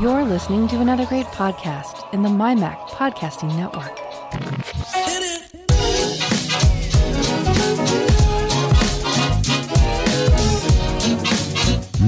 [0.00, 3.98] You're listening to another great podcast in the MyMac Podcasting Network.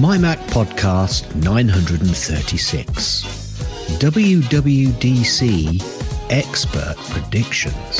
[0.01, 3.25] MyMac Podcast 936
[4.01, 5.83] WWDC
[6.31, 7.99] Expert Predictions.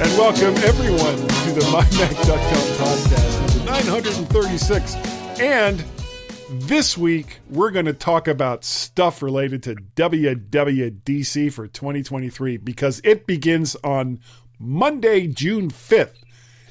[0.00, 1.28] And welcome everyone
[1.58, 4.94] to MyMac.com podcast, number 936.
[5.40, 5.84] And
[6.50, 13.26] this week, we're going to talk about stuff related to WWDC for 2023 because it
[13.26, 14.20] begins on
[14.60, 16.14] Monday, June 5th,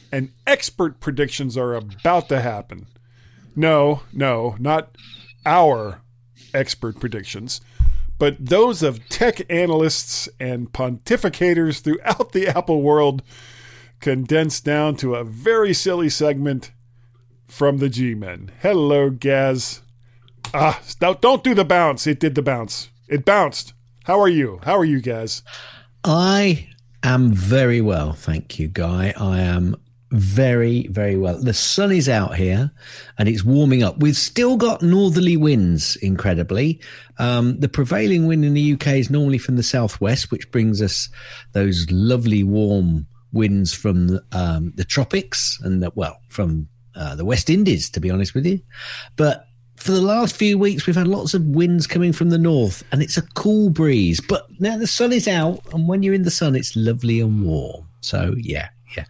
[0.09, 2.88] and expert predictions are about to happen.
[3.58, 4.95] No, no, not
[5.45, 6.00] our
[6.54, 7.59] expert predictions,
[8.17, 13.22] but those of tech analysts and pontificators throughout the Apple world
[14.00, 16.72] condensed down to a very silly segment
[17.48, 18.52] from the G Men.
[18.62, 19.81] Hello, Gaz.
[20.53, 22.08] Ah, don't, don't do the bounce.
[22.08, 22.90] It did the bounce.
[23.08, 23.73] It bounced.
[24.06, 24.59] How are you?
[24.64, 25.44] How are you, Gaz?
[26.03, 26.70] I
[27.03, 29.14] am very well, thank you, Guy.
[29.18, 29.75] I am
[30.12, 31.38] very, very well.
[31.42, 32.72] The sun is out here
[33.18, 34.00] and it's warming up.
[34.00, 36.80] We've still got northerly winds, incredibly.
[37.20, 41.09] Um, the prevailing wind in the UK is normally from the southwest, which brings us
[41.52, 43.08] those lovely warm
[43.38, 48.12] winds from um, the tropics and, the, well, from uh, the West Indies, to be
[48.12, 48.60] honest with you.
[49.16, 52.84] But for the last few weeks, we've had lots of winds coming from the north,
[52.92, 54.20] and it's a cool breeze.
[54.20, 57.46] But now the sun is out, and when you're in the sun, it's lovely and
[57.46, 57.88] warm.
[58.02, 59.06] So yeah, yeah,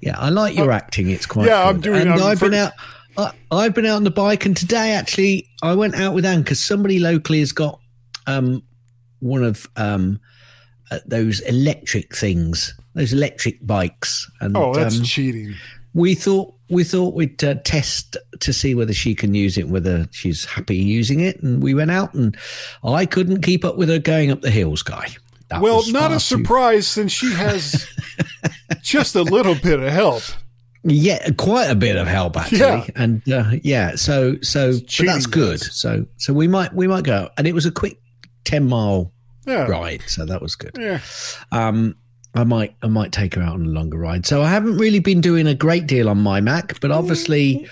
[0.00, 0.18] yeah.
[0.18, 1.46] I like your uh, acting; it's quite.
[1.46, 1.68] Yeah, good.
[1.68, 2.00] I'm doing.
[2.02, 2.72] And I'm I've been out.
[3.16, 6.42] I, I've been out on the bike, and today actually I went out with Anne
[6.42, 7.80] because somebody locally has got
[8.26, 8.62] um,
[9.20, 10.20] one of um,
[10.90, 15.54] uh, those electric things, those electric bikes, and Oh, that's um, cheating.
[15.94, 20.06] we thought we thought we'd uh, test to see whether she can use it, whether
[20.12, 22.36] she's happy using it, and we went out, and
[22.84, 25.08] I couldn't keep up with her going up the hills, guy.
[25.48, 27.88] That Well, not a too- surprise since she has
[28.82, 30.22] just a little bit of help.
[30.82, 32.86] Yeah, quite a bit of help actually, Yeah.
[32.96, 35.60] and uh, yeah, so so that's good.
[35.60, 38.00] So so we might we might go, and it was a quick
[38.44, 39.12] ten mile
[39.46, 39.66] Yeah.
[39.66, 40.70] ride, so that was good.
[40.78, 41.00] Yeah.
[41.52, 41.96] Um,
[42.34, 44.24] I might I might take her out on a longer ride.
[44.26, 47.66] So I haven't really been doing a great deal on my Mac, but obviously,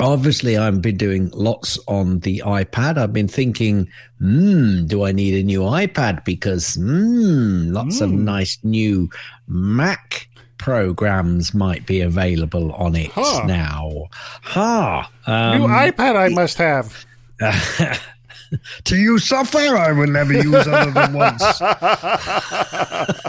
[0.00, 2.96] obviously I've been doing lots on the iPad.
[2.98, 3.88] I've been thinking,
[4.18, 6.24] hmm, do I need a new iPad?
[6.24, 9.10] Because hmm, lots of nice new
[9.46, 10.28] Mac
[10.58, 13.44] programs might be available on it Huh.
[13.46, 14.06] now.
[14.42, 15.10] Ha!
[15.26, 17.04] Um, New iPad I must have.
[18.84, 21.42] to use software I will never use other than once.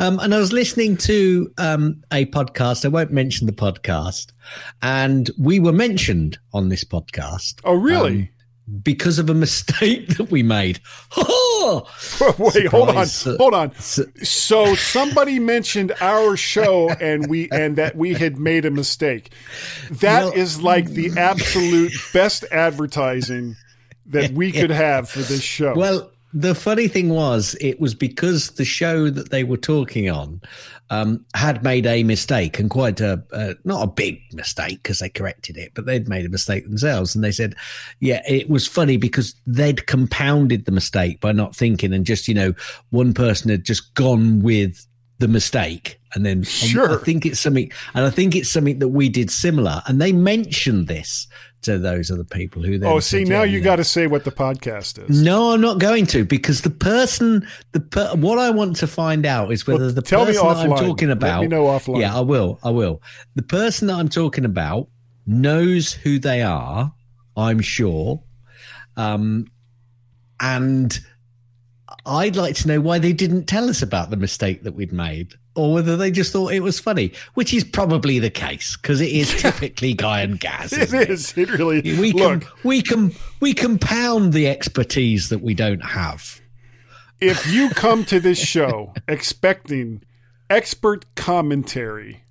[0.00, 2.84] Um, and I was listening to um, a podcast.
[2.84, 4.32] I won't mention the podcast,
[4.82, 8.30] and we were mentioned on this podcast Oh, really?
[8.82, 10.80] Because of a mistake that we made.
[11.16, 11.86] Oh,
[12.38, 13.06] Wait, hold on.
[13.38, 13.74] Hold on.
[13.76, 19.32] so- So somebody mentioned our show and we and that we had made a mistake.
[19.90, 23.56] That is Well- like the absolute best advertising
[24.06, 25.74] that we could have for this show.
[25.74, 30.40] Well, the funny thing was, it was because the show that they were talking on
[30.90, 35.08] um, had made a mistake and quite a, uh, not a big mistake because they
[35.08, 37.14] corrected it, but they'd made a mistake themselves.
[37.14, 37.54] And they said,
[38.00, 42.34] yeah, it was funny because they'd compounded the mistake by not thinking and just, you
[42.34, 42.54] know,
[42.90, 44.84] one person had just gone with
[45.20, 46.00] the mistake.
[46.14, 47.00] And then Sure.
[47.00, 49.82] I think it's something, and I think it's something that we did similar.
[49.86, 51.28] And they mentioned this
[51.62, 54.30] to those other people who then oh, see, now you got to say what the
[54.30, 55.22] podcast is.
[55.22, 59.26] No, I'm not going to because the person, the per, what I want to find
[59.26, 60.78] out is whether Well, the tell me person that I'm offline.
[60.78, 61.48] talking Let me about.
[61.48, 62.00] know offline.
[62.00, 62.58] Yeah, I will.
[62.62, 63.02] I will.
[63.34, 64.88] The person that I'm talking about
[65.26, 66.92] knows who they are.
[67.36, 68.22] I'm sure,
[68.96, 69.46] um,
[70.40, 70.98] and
[72.04, 75.34] I'd like to know why they didn't tell us about the mistake that we'd made.
[75.60, 79.10] Or whether they just thought it was funny, which is probably the case because it
[79.10, 80.72] is typically Guy and Gaz.
[80.72, 81.10] It it?
[81.10, 81.36] is.
[81.36, 81.82] It really.
[81.82, 86.40] we look, can we can we compound the expertise that we don't have.
[87.20, 90.02] if you come to this show expecting
[90.48, 92.22] expert commentary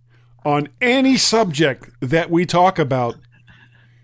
[0.43, 3.15] on any subject that we talk about,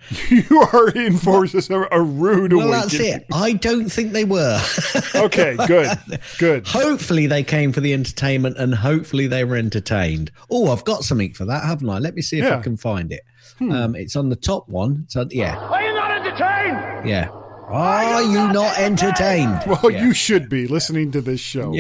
[0.30, 2.72] you are in for a, a rude Well, awakening.
[2.72, 3.25] that's it.
[3.34, 4.62] I don't think they were.
[5.16, 5.98] Okay, good,
[6.38, 6.68] good.
[6.68, 10.30] hopefully, they came for the entertainment, and hopefully, they were entertained.
[10.52, 12.00] Oh, I've got something for that, haven't I?
[12.00, 12.54] Let me see if Yeah.
[12.56, 12.60] Hmm.
[12.60, 13.22] I can find it.
[13.62, 15.06] Um, it's on the top one.
[15.07, 17.07] So yeah, Are you not entertained?
[17.10, 17.30] yeah.
[17.68, 19.62] Are you not entertained?
[19.66, 20.04] Well, yeah.
[20.04, 21.74] you should be listening to this show.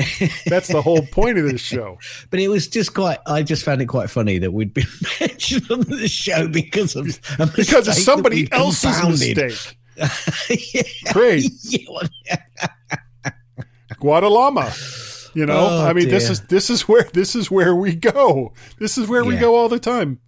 [0.47, 1.99] That's the whole point of this show.
[2.29, 3.19] But it was just quite.
[3.27, 4.87] I just found it quite funny that we'd been
[5.19, 7.19] mentioned on the show because of
[7.55, 9.77] because of somebody else's mistake.
[10.73, 11.13] yeah.
[11.13, 11.45] Great.
[13.93, 15.31] Guadalama.
[15.35, 16.13] You know, oh, I mean, dear.
[16.13, 18.53] this is this is where this is where we go.
[18.79, 19.29] This is where yeah.
[19.29, 20.19] we go all the time.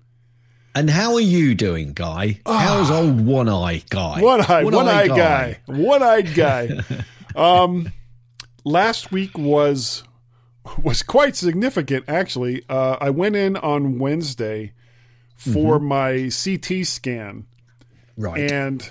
[0.77, 2.39] And how are you doing, Guy?
[2.45, 2.99] How's ah.
[2.99, 4.21] old One Eye Guy?
[4.21, 6.69] One Eye, One Eye Guy, One Eyed Guy.
[7.35, 7.91] um,
[8.63, 10.03] last week was
[10.83, 12.05] was quite significant.
[12.07, 14.73] Actually, uh, I went in on Wednesday
[15.35, 15.87] for mm-hmm.
[15.87, 17.47] my CT scan,
[18.15, 18.51] right?
[18.51, 18.87] And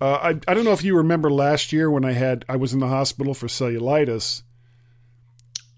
[0.00, 2.72] uh, I I don't know if you remember last year when I had I was
[2.72, 4.44] in the hospital for cellulitis.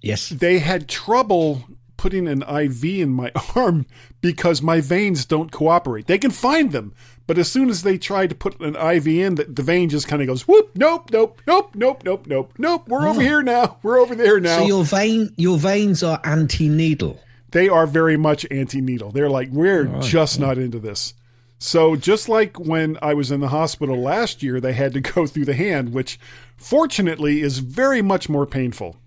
[0.01, 1.65] Yes, they had trouble
[2.05, 3.87] putting an IV in my arm
[4.21, 6.07] because my veins don't cooperate.
[6.07, 6.93] They can find them,
[7.27, 10.07] but as soon as they try to put an IV in, the, the vein just
[10.07, 10.73] kind of goes whoop.
[10.75, 12.87] Nope, nope, nope, nope, nope, nope, nope.
[12.87, 13.13] We're oh.
[13.13, 13.79] over here now.
[13.83, 14.59] We're over there now.
[14.59, 17.19] So your vein, your veins are anti-needle.
[17.53, 19.13] They are very much anti-needle.
[19.13, 20.03] They're like we're right.
[20.03, 21.15] just not into this.
[21.59, 25.27] So just like when I was in the hospital last year, they had to go
[25.27, 26.21] through the hand, which
[26.59, 28.99] fortunately is very much more painful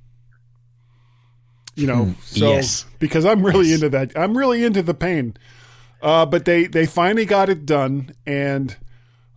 [1.77, 2.05] you know.
[2.05, 2.21] Hmm.
[2.21, 2.85] So yes.
[2.99, 3.75] because I'm really yes.
[3.75, 5.37] into that, I'm really into the pain.
[6.01, 8.75] Uh, but they they finally got it done, and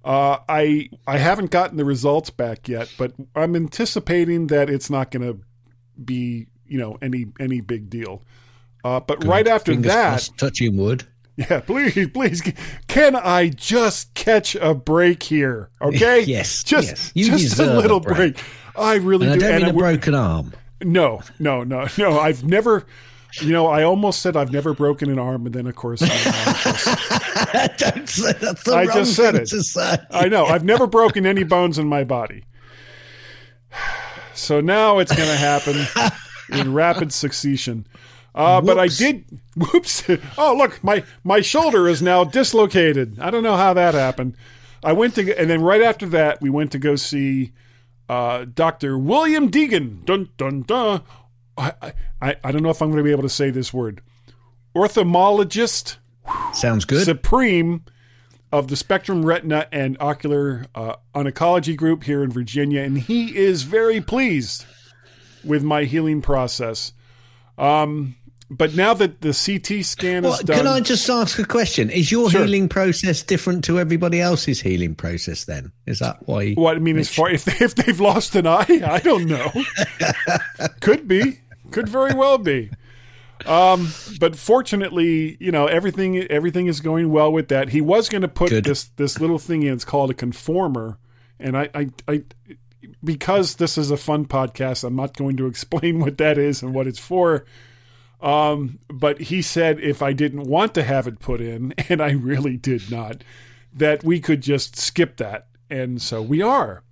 [0.05, 5.11] uh, I I haven't gotten the results back yet, but I'm anticipating that it's not
[5.11, 5.41] going to
[6.03, 8.23] be you know any any big deal.
[8.83, 9.29] Uh, but Good.
[9.29, 11.05] right after Fingers that, crossed, touching wood.
[11.37, 12.43] Yeah, please, please.
[12.87, 15.71] Can I just catch a break here?
[15.81, 16.21] Okay.
[16.27, 16.63] yes.
[16.63, 17.29] Just, yes.
[17.29, 18.35] just a little a break.
[18.35, 18.45] break.
[18.77, 19.47] I really and do.
[19.47, 20.53] I don't mean a broken arm.
[20.83, 22.19] No, no, no, no.
[22.19, 22.87] I've never.
[23.41, 26.01] You know, I almost said I've never broken an arm, and then of course,
[27.79, 29.53] Don't say that's the I wrong just said it.
[30.11, 30.47] I know.
[30.47, 32.45] I've never broken any bones in my body.
[34.35, 35.87] So now it's going to happen
[36.51, 37.87] in rapid succession.
[38.35, 39.25] Uh, but I did.
[39.57, 40.05] Whoops!
[40.39, 43.19] Oh, look, my my shoulder is now dislocated.
[43.21, 44.37] I don't know how that happened.
[44.83, 47.53] I went to, and then right after that, we went to go see
[48.11, 48.99] uh, Dr.
[48.99, 50.05] William Deegan.
[50.05, 51.03] Dun, dun, dun.
[51.57, 54.03] I, I, I don't know if I'm going to be able to say this word.
[54.75, 55.97] Ophthalmologist.
[56.53, 57.05] Sounds good.
[57.05, 57.85] Supreme
[58.51, 62.83] of the Spectrum Retina and Ocular uh, Oncology Group here in Virginia.
[62.83, 64.65] And he is very pleased
[65.45, 66.93] with my healing process.
[67.57, 68.17] Um,
[68.51, 71.89] but now that the CT scan is done, can I just ask a question?
[71.89, 72.45] Is your sure.
[72.45, 75.45] healing process different to everybody else's healing process?
[75.45, 76.55] Then is that why?
[76.55, 79.53] What I mean, as far if they, if they've lost an eye, I don't know.
[80.81, 82.71] Could be, could very well be.
[83.47, 83.89] Um,
[84.19, 87.71] but fortunately, you know everything everything is going well with that.
[87.71, 88.65] He was going to put Good.
[88.65, 89.75] this this little thing in.
[89.75, 90.99] It's called a conformer,
[91.39, 92.23] and I, I I
[93.03, 96.75] because this is a fun podcast, I'm not going to explain what that is and
[96.75, 97.45] what it's for.
[98.23, 102.13] Um, but he said if I didn't want to have it put in, and I
[102.13, 103.25] really did not,
[103.73, 105.47] that we could just skip that.
[105.69, 106.83] And so we are.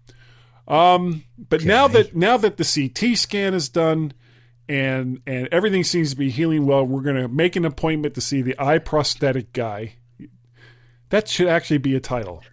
[0.67, 1.69] Um, but okay.
[1.69, 4.13] now that now that the CT scan is done
[4.69, 8.21] and and everything seems to be healing well, we're going to make an appointment to
[8.21, 9.95] see the eye prosthetic guy.
[11.09, 12.45] That should actually be a title.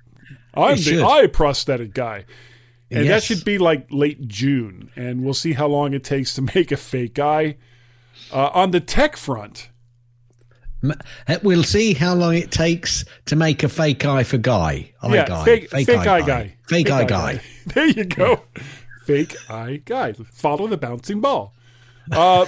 [0.54, 2.26] I'm the eye prosthetic guy.
[2.90, 3.10] And yes.
[3.10, 6.72] that should be like late June, and we'll see how long it takes to make
[6.72, 7.58] a fake eye.
[8.32, 9.70] Uh, on the tech front,
[10.84, 14.92] uh, We'll see how long it takes to make a fake eye for Guy.
[15.02, 15.46] Eye yeah, guy.
[15.46, 16.22] Fake, fake, fake eye, guy.
[16.22, 16.44] guy.
[16.68, 17.34] Fake, fake eye, eye guy.
[17.34, 17.42] guy.
[17.74, 18.42] There you go.
[19.06, 20.14] fake eye guy.
[20.14, 21.54] Follow the bouncing ball.
[22.12, 22.46] Uh,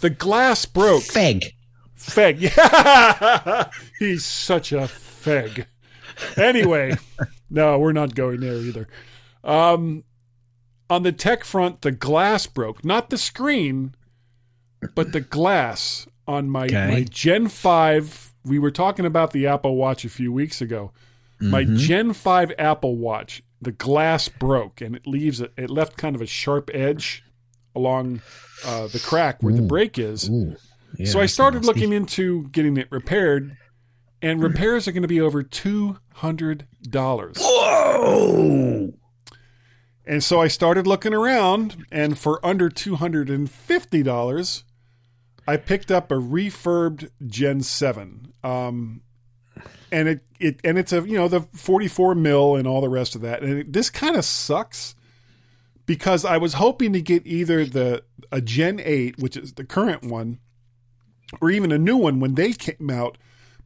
[0.00, 1.02] the glass broke.
[1.04, 1.52] Feg.
[1.96, 2.40] Feg.
[2.40, 3.70] Yeah.
[3.98, 5.66] He's such a feg.
[6.36, 6.96] Anyway,
[7.50, 8.88] no, we're not going there either.
[9.44, 10.02] Um,
[10.90, 12.84] on the tech front, the glass broke.
[12.84, 13.94] Not the screen,
[14.94, 16.88] but the glass on my okay.
[16.88, 18.34] my Gen Five.
[18.44, 20.92] We were talking about the Apple Watch a few weeks ago.
[21.40, 21.50] Mm-hmm.
[21.50, 26.16] My Gen Five Apple Watch, the glass broke, and it leaves a, it left kind
[26.16, 27.24] of a sharp edge
[27.74, 28.20] along
[28.64, 29.56] uh, the crack where Ooh.
[29.56, 30.28] the break is.
[30.96, 33.56] Yeah, so I started looking into getting it repaired,
[34.22, 37.36] and repairs are going to be over two hundred dollars.
[37.38, 38.92] Whoa!
[40.06, 44.64] And so I started looking around, and for under two hundred and fifty dollars,
[45.48, 49.00] I picked up a refurbed Gen Seven, um,
[49.90, 52.90] and it it and it's a you know the forty four mil and all the
[52.90, 53.42] rest of that.
[53.42, 54.94] And it, this kind of sucks
[55.86, 60.04] because I was hoping to get either the a Gen Eight, which is the current
[60.04, 60.38] one,
[61.40, 63.16] or even a new one when they came out,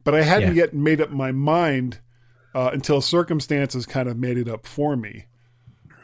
[0.05, 0.63] but I hadn't yeah.
[0.63, 1.99] yet made up my mind
[2.55, 5.25] uh, until circumstances kind of made it up for me.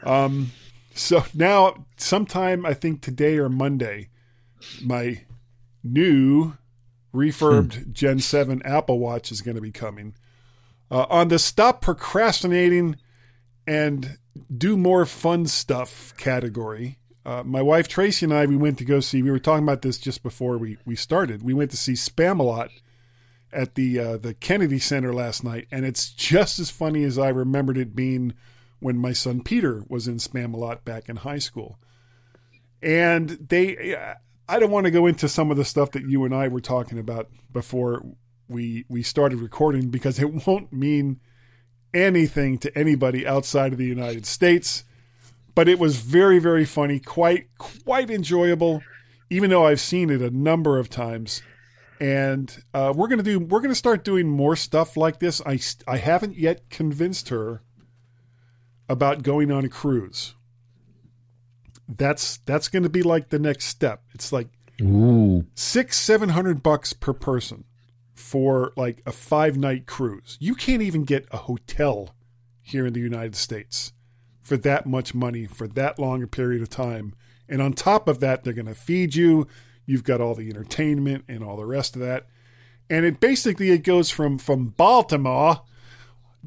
[0.02, 0.52] Um,
[0.94, 4.10] so now, sometime I think today or Monday,
[4.84, 5.22] my
[5.82, 6.54] new
[7.14, 10.14] refurbed Gen 7 Apple Watch is going to be coming.
[10.90, 12.96] Uh, on the stop procrastinating
[13.66, 14.18] and
[14.56, 19.00] do more fun stuff category, uh, my wife Tracy and I, we went to go
[19.00, 21.42] see, we were talking about this just before we, we started.
[21.42, 22.70] We went to see Spamalot
[23.52, 27.28] at the uh, the Kennedy Center last night, and it's just as funny as I
[27.28, 28.34] remembered it being
[28.78, 31.78] when my son Peter was in Spamalot back in high school.
[32.82, 33.94] And they,
[34.50, 36.60] I don't want to go into some of the stuff that you and I were
[36.60, 38.04] talking about before
[38.48, 41.20] we we started recording because it won't mean
[41.94, 44.82] anything to anybody outside of the United States.
[45.54, 48.82] But it was very very funny, quite quite enjoyable,
[49.30, 51.42] even though I've seen it a number of times
[52.00, 55.40] and uh, we're gonna do we're gonna start doing more stuff like this.
[55.46, 57.62] I I haven't yet convinced her
[58.88, 60.34] about going on a cruise.
[61.96, 64.02] That's that's gonna be like the next step.
[64.14, 64.48] It's like
[64.80, 65.46] Ooh.
[65.54, 67.64] six seven hundred bucks per person
[68.14, 70.36] for like a five night cruise.
[70.40, 72.14] You can't even get a hotel
[72.62, 73.92] here in the United States
[74.40, 77.14] for that much money for that long a period of time.
[77.48, 79.46] And on top of that, they're going to feed you.
[79.86, 82.26] You've got all the entertainment and all the rest of that.
[82.88, 85.62] And it basically it goes from from Baltimore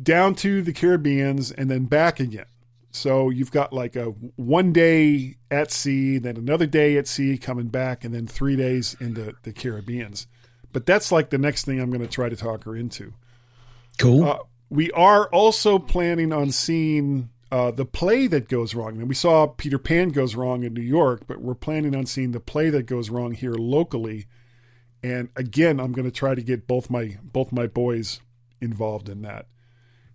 [0.02, 2.46] down to the Caribbeans and then back again.
[2.94, 7.68] So you've got like a one day at sea, then another day at sea coming
[7.68, 10.28] back, and then three days in the, the Caribbeans.
[10.72, 13.14] But that's like the next thing I'm going to try to talk her into.
[13.98, 14.24] Cool.
[14.24, 19.00] Uh, we are also planning on seeing uh, the play that goes wrong.
[19.00, 22.32] And we saw Peter Pan goes wrong in New York, but we're planning on seeing
[22.32, 24.28] the play that goes wrong here locally.
[25.02, 28.22] And again, I'm going to try to get both my both my boys
[28.62, 29.48] involved in that.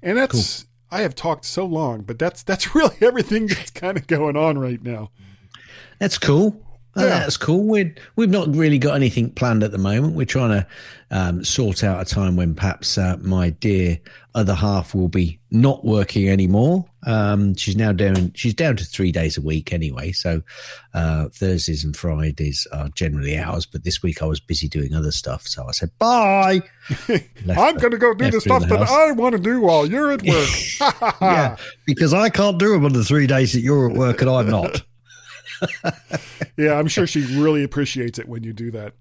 [0.00, 0.68] And that's cool.
[0.90, 4.58] I have talked so long, but that's that's really everything that's kind of going on
[4.58, 5.10] right now.
[5.98, 6.62] That's cool.
[6.98, 7.20] Oh, yeah.
[7.20, 7.64] That's cool.
[7.64, 10.14] we we've not really got anything planned at the moment.
[10.14, 10.66] We're trying to
[11.10, 13.98] um, sort out a time when perhaps uh, my dear
[14.34, 16.84] other half will be not working anymore.
[17.06, 18.32] Um, she's now down.
[18.34, 20.12] She's down to three days a week anyway.
[20.12, 20.42] So
[20.92, 23.64] uh, Thursdays and Fridays are generally ours.
[23.64, 26.60] But this week I was busy doing other stuff, so I said bye.
[27.08, 30.12] I'm going to go do the stuff the that I want to do while you're
[30.12, 30.48] at work.
[31.20, 34.30] yeah, because I can't do them on the three days that you're at work and
[34.30, 34.82] I'm not.
[36.56, 38.94] Yeah, I'm sure she really appreciates it when you do that.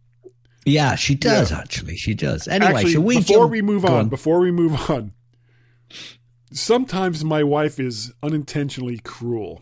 [0.65, 1.59] Yeah, she does yeah.
[1.59, 1.95] actually.
[1.95, 2.47] She does.
[2.47, 5.13] Anyway, actually, we before jump- we move on, on, before we move on,
[6.51, 9.61] sometimes my wife is unintentionally cruel.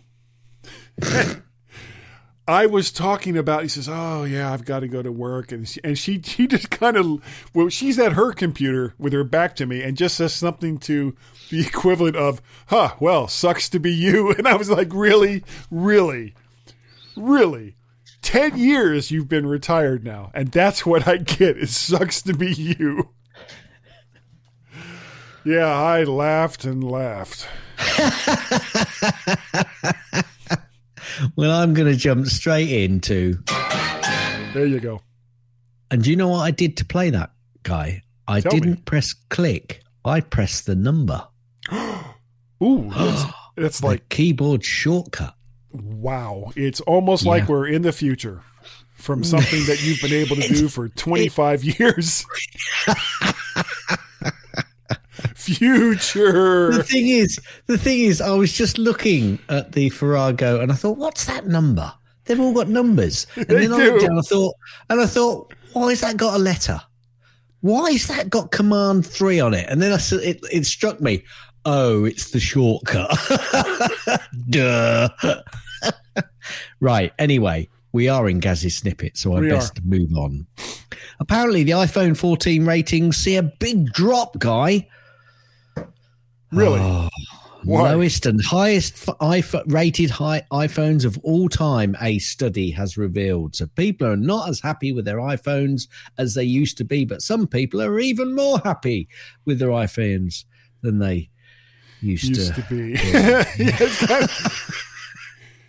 [2.48, 3.64] I was talking about.
[3.64, 6.46] He says, "Oh yeah, I've got to go to work," and she, and she she
[6.48, 10.16] just kind of well, she's at her computer with her back to me and just
[10.16, 11.16] says something to
[11.50, 16.36] the equivalent of, "Huh, well, sucks to be you." And I was like, "Really, really."
[17.15, 17.75] Really?
[18.22, 21.57] 10 years you've been retired now, and that's what I get.
[21.57, 23.10] It sucks to be you.
[25.43, 27.48] Yeah, I laughed and laughed.
[31.36, 33.38] well, I'm going to jump straight into.
[34.53, 35.01] There you go.
[35.91, 37.31] And do you know what I did to play that
[37.62, 38.01] guy?
[38.27, 38.81] I Tell didn't me.
[38.86, 39.84] press click.
[40.03, 41.27] I pressed the number.
[42.63, 43.24] Ooh, that's,
[43.55, 45.36] that's like keyboard shortcut
[45.82, 47.32] wow, it's almost yeah.
[47.32, 48.44] like we're in the future
[48.96, 52.25] from something that you've been able to do for 25 years.
[55.36, 56.72] future.
[56.72, 60.75] The thing is, the thing is, I was just looking at the Farrago and I
[60.75, 61.94] thought, what's that number?
[62.25, 63.27] They've all got numbers.
[63.36, 63.75] And they then do.
[63.75, 64.55] I looked down, I thought,
[64.89, 66.82] and I thought, why has that got a letter?
[67.62, 69.67] Why has that got command three on it?
[69.70, 71.24] And then I, it, it struck me,
[71.65, 73.12] oh, it's the shortcut.
[74.50, 75.10] Duh.
[76.80, 77.13] right.
[77.20, 79.82] Anyway, we are in Gaz's snippet, so I we best are.
[79.84, 80.48] move on.
[81.20, 84.88] Apparently, the iPhone 14 ratings see a big drop, guy.
[86.51, 86.80] Really?
[86.80, 87.10] Oh,
[87.65, 89.10] lowest and highest
[89.68, 93.56] rated high iPhones of all time, a study has revealed.
[93.56, 95.88] So people are not as happy with their iPhones
[96.18, 99.08] as they used to be, but some people are even more happy
[99.46, 100.46] with their iPhones
[100.82, 101.30] than they
[102.01, 102.92] used, used to, to be.
[103.63, 104.27] yeah,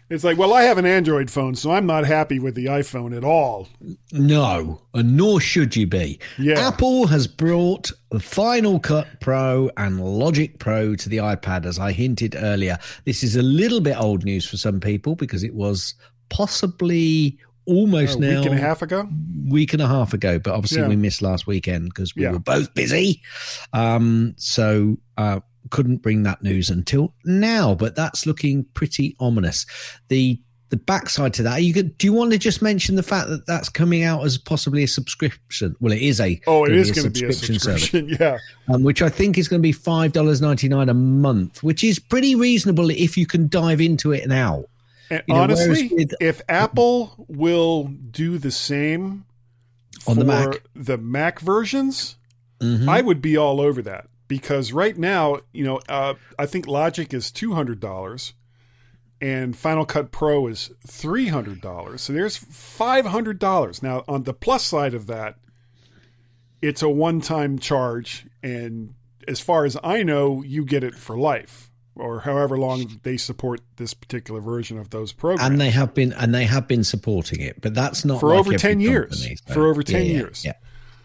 [0.09, 3.17] it's like, well, I have an Android phone, so I'm not happy with the iPhone
[3.17, 3.69] at all.
[4.13, 6.19] No, and nor should you be.
[6.39, 6.69] Yeah.
[6.69, 11.93] Apple has brought the Final Cut Pro and Logic Pro to the iPad, as I
[11.93, 12.79] hinted earlier.
[13.05, 15.95] This is a little bit old news for some people because it was
[16.29, 19.09] possibly almost a now week and a half ago
[19.49, 20.89] week and a half ago, but obviously Yeah.
[20.89, 22.31] we missed last weekend because we Yeah.
[22.33, 23.23] were both busy.
[23.73, 29.67] Um, so uh, couldn't bring that news until now, but that's looking pretty ominous.
[30.09, 33.29] The the backside to that, you could, do you want to just mention the fact
[33.29, 35.77] that that's coming out as possibly a subscription?
[35.79, 38.09] Well, it is a Oh, it is going to be a service subscription.
[38.21, 38.39] Yeah.
[38.69, 41.85] um, which I think is going to be five dollars ninety nine a month, which
[41.85, 44.65] is pretty reasonable if you can dive into it now.
[45.09, 49.25] And You know, honestly, with- if Apple will do the same
[50.09, 50.63] On the Mac.
[50.75, 52.17] the Mac versions,
[52.61, 52.89] Mhm.
[52.89, 57.13] I would be all over that because right now, you know, uh, I think Logic
[57.15, 58.35] is two hundred dollars,
[59.21, 62.03] and Final Cut Pro is three hundred dollars.
[62.03, 63.83] So there's five hundred dollars.
[63.83, 65.37] Now, on the plus side of that,
[66.63, 68.95] it's a one-time charge, and
[69.29, 73.61] as far as I know, you get it for life or however long they support
[73.77, 75.51] this particular version of those programs.
[75.51, 78.41] and they have been and they have been supporting it, but that's not For like
[78.41, 79.11] over every 10 years.
[79.23, 80.45] company, For over 10 yeah, yeah, years.
[80.45, 80.53] Yeah,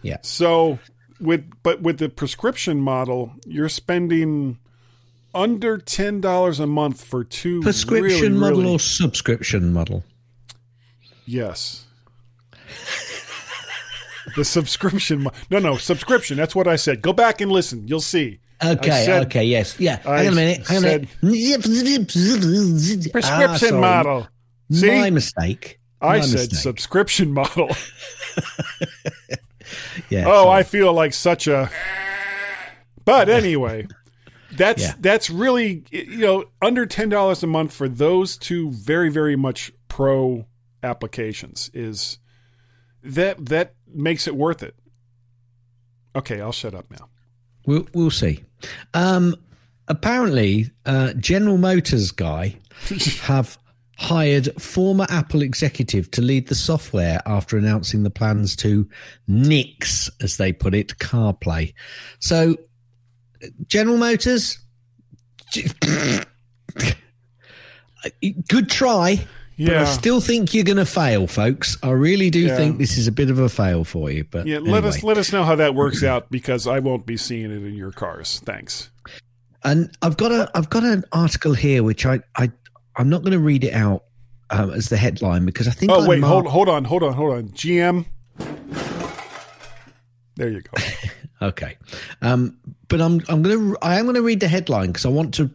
[0.02, 0.16] yeah.
[0.22, 0.78] So
[1.22, 4.58] with but with the prescription model, you're spending
[5.34, 10.04] under ten dollars a month for two Prescription really, model really- or subscription model?
[11.26, 11.84] yes.
[14.36, 16.36] the subscription, mo- no, no, subscription.
[16.36, 17.02] That's what I said.
[17.02, 17.86] Go back and listen.
[17.88, 18.40] You'll see.
[18.64, 19.98] Okay, said- okay, yes, yeah.
[20.06, 20.66] I hang on a minute.
[20.68, 21.08] Hang on a minute.
[23.06, 23.80] Ah, Prescription sorry.
[23.80, 24.28] model.
[24.70, 25.80] See, My mistake.
[26.00, 26.58] I said mistake.
[26.60, 27.68] subscription model.
[30.10, 30.24] Yeah.
[30.26, 30.60] Oh, sorry.
[30.60, 31.70] I feel like such a.
[33.04, 33.88] But anyway,
[34.52, 34.94] that's Yeah.
[35.00, 39.72] that's really you know under ten dollars a month for those two very very much
[39.88, 40.46] pro
[40.82, 42.18] applications is
[43.02, 44.74] that that makes it worth it.
[46.14, 47.08] Okay, I'll shut up now.
[47.66, 48.44] We'll, we'll see.
[48.94, 49.34] Um,
[49.88, 52.56] apparently, uh, General Motors guy
[53.22, 53.56] have
[54.02, 58.88] hired former Apple executive to lead the software after announcing the plans to
[59.28, 61.72] nix, as they put it, CarPlay.
[62.18, 62.56] So,
[63.68, 64.58] General Motors,
[68.48, 69.26] good try.
[69.58, 69.84] But I Yeah.
[69.84, 71.76] still think you're going to fail, folks.
[71.82, 72.56] I really do Yeah.
[72.56, 74.24] think this is a bit of a fail for you.
[74.28, 77.16] But Yeah, let us let us know how that works out because I won't be
[77.16, 78.40] seeing it in your cars.
[78.44, 78.88] Thanks.
[79.62, 82.50] And I've got a I've got an article here which I I
[82.96, 84.04] I'm not going to read it out
[84.50, 85.92] um, as the headline because I think.
[85.92, 87.48] Oh I wait, marked- hold hold on, hold on, hold on.
[87.50, 88.06] GM.
[90.36, 90.82] There you go.
[91.42, 91.76] Okay,
[92.20, 95.08] um, but I'm I'm going to I am going to read the headline because I
[95.08, 95.50] want to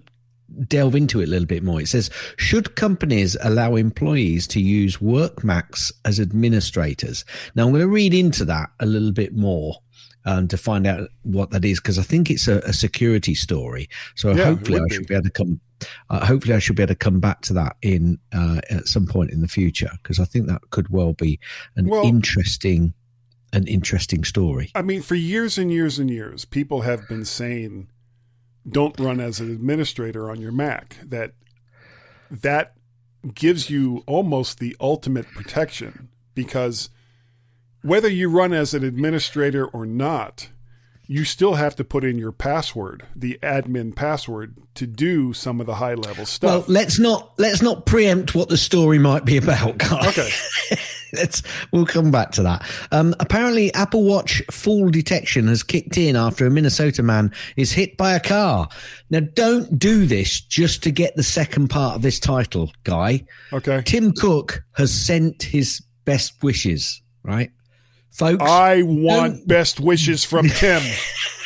[0.67, 1.79] delve into it a little bit more.
[1.79, 7.23] It says, "Should companies allow employees to use work Macs as administrators?"
[7.55, 9.77] Now I'm going to read into that a little bit more.
[10.29, 13.87] Um, to find out what that is, because I think it's a, a security story.
[14.15, 15.13] So Yeah, hopefully, I should be.
[15.13, 15.61] be able to come.
[16.09, 19.05] Uh, hopefully, I should be able to come back to that in uh, at some
[19.07, 21.39] point in the future, because I think that could well be
[21.77, 22.93] an Well- interesting,
[23.53, 24.69] an interesting story.
[24.75, 27.87] I mean, for years and years and years, people have been saying,
[28.67, 31.35] "Don't run as an administrator on your Mac." That
[32.29, 32.73] that
[33.33, 36.89] gives you almost the ultimate protection because
[37.87, 40.49] whether you run as an administrator or not,
[41.07, 45.65] you still have to put in your password, the admin password, to do some of
[45.65, 46.67] the high level stuff.
[46.67, 50.07] Well, let's not let's not preempt what the story might be about, guys.
[50.07, 50.29] Okay.
[51.13, 52.69] let's we'll come back to that.
[52.91, 57.95] Um, apparently, Apple Watch fall detection has kicked in after a Minnesota man is hit
[57.95, 58.67] by a car.
[59.09, 63.25] Now, don't do this just to get the second part of this title, guy.
[63.53, 63.81] okay.
[63.85, 67.51] Tim Cook has sent his best wishes, right,
[68.11, 68.43] folks?
[68.43, 70.81] I want Don't- best wishes from Tim.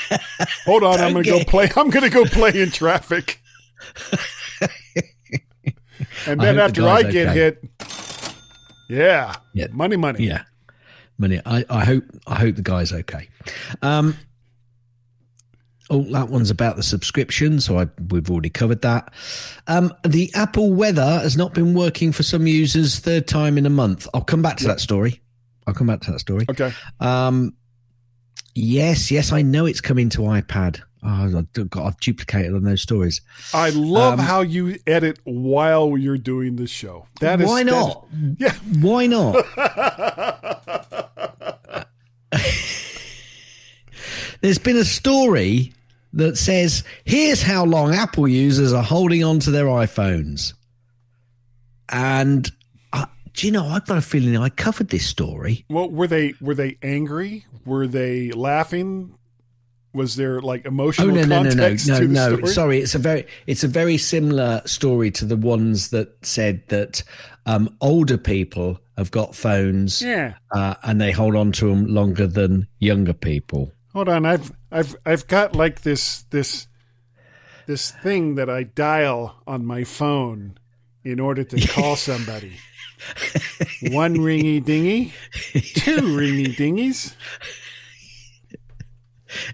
[0.65, 1.69] Hold on, I'm going to go play.
[1.75, 3.39] I'm going to go play in traffic.
[6.25, 7.33] and I then the after I get okay.
[7.39, 7.63] hit,
[8.89, 9.67] yeah, Yeah.
[9.71, 10.25] money, money.
[10.25, 10.43] Yeah.
[11.17, 11.39] Money.
[11.45, 13.29] I, I hope I hope the guy's okay.
[13.81, 14.17] Um
[15.89, 19.13] Oh, that one's about the subscription, so I, we've already covered that.
[19.67, 22.99] Um, the Apple weather has not been working for some users.
[22.99, 24.07] Third time in a month.
[24.13, 25.21] I'll come back to that story.
[25.71, 26.45] I'll come back to that story.
[26.49, 26.73] Okay.
[26.99, 27.53] Um,
[28.53, 30.81] yes, yes, I know it's coming to iPad.
[31.03, 33.21] Oh, I've, got, I've duplicated on those stories.
[33.55, 37.07] I love Um, how you edit while you're doing this show.
[37.21, 38.05] That is Why not?
[38.37, 38.53] yeah.
[38.81, 39.43] Why not?
[44.41, 45.73] There's been a story
[46.13, 50.53] that says, here's how long Apple users are holding on to their iPhones.
[51.89, 52.49] And
[53.33, 55.65] do you know, I've got a feeling I covered this story.
[55.69, 57.45] Well, were they were they angry?
[57.65, 59.15] Were they laughing?
[59.93, 61.07] Was there like emotional?
[61.07, 62.45] Oh emotional no no no no no no!
[62.45, 67.03] Sorry, it's a very it's a very similar story to the ones that said that
[67.45, 70.35] um, older people have got phones, Yeah.
[70.55, 73.71] uh, and they hold on to them longer than younger people.
[73.93, 76.67] Hold on, I've I've I've got like this this
[77.67, 80.57] this thing that I dial on my phone
[81.03, 82.53] in order to call somebody.
[83.91, 85.13] One ringy dingy,
[85.53, 87.13] two ringy dingies.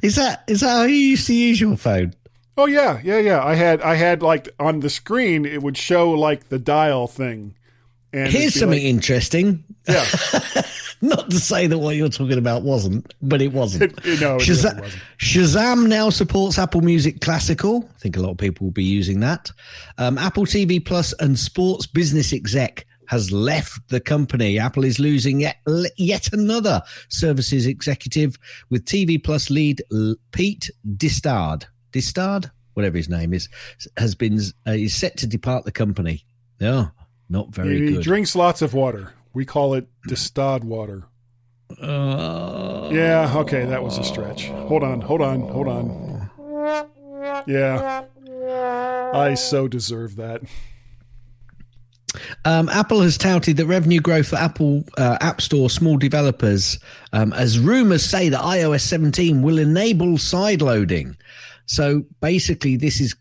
[0.01, 2.13] Is that is that how you used to use your phone?
[2.57, 3.43] Oh yeah, yeah, yeah.
[3.43, 7.53] I had I had like on the screen it would show like the dial thing.
[8.13, 9.63] And Here's something like- interesting.
[9.87, 10.05] yeah.
[11.01, 13.83] Not to say that what you're talking about wasn't, but it wasn't.
[14.03, 15.03] It- no, it Shaza- really wasn't.
[15.19, 17.87] Shazam now supports Apple Music Classical.
[17.95, 19.51] I think a lot of people will be using that.
[19.99, 24.59] Um, Apple TV Plus and Sports Business Exec has left the company.
[24.59, 25.57] Apple is losing yet,
[25.97, 28.37] yet another services executive
[28.69, 29.81] with TV Plus lead
[30.31, 31.65] Pete Distard.
[31.91, 33.49] Distard, whatever his name is,
[33.97, 36.25] has been uh, is set to depart the company.
[36.61, 36.91] Oh,
[37.29, 38.03] not very he good.
[38.03, 39.13] drinks lots of water.
[39.33, 41.03] We call it distilled water.
[41.81, 44.47] Uh, Yeah, okay, that was a stretch.
[44.47, 46.29] Hold on, hold on, hold on.
[47.47, 48.05] Yeah.
[49.13, 50.41] I so deserve that.
[52.45, 56.79] Um, Apple has touted that revenue growth for Apple uh, App Store small developers,
[57.13, 61.17] um, as rumors say that iOS 17 will enable side loading.
[61.65, 63.15] So basically, this is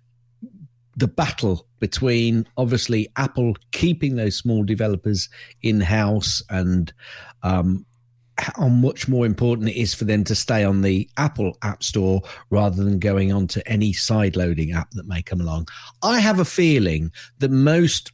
[0.96, 5.28] the battle between obviously Apple keeping those small developers
[5.62, 6.92] in house and
[7.42, 7.84] um,
[8.38, 12.22] how much more important it is for them to stay on the Apple App Store
[12.50, 15.68] rather than going on to any side loading app that may come along.
[16.02, 18.12] I have a feeling that most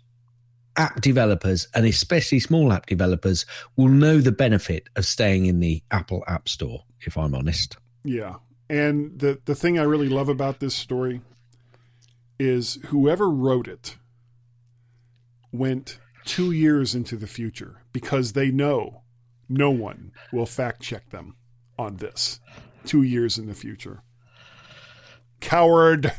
[0.76, 3.44] app developers and especially small app developers
[3.76, 7.76] will know the benefit of staying in the Apple App Store, if I'm honest.
[8.04, 8.36] Yeah.
[8.70, 11.20] And the the thing I really love about this story
[12.38, 13.96] is whoever wrote it
[15.52, 19.02] went 2 years into the future because they know
[19.48, 21.36] no one will fact check them
[21.78, 22.40] on this
[22.86, 24.02] 2 years in the future.
[25.40, 26.12] Coward.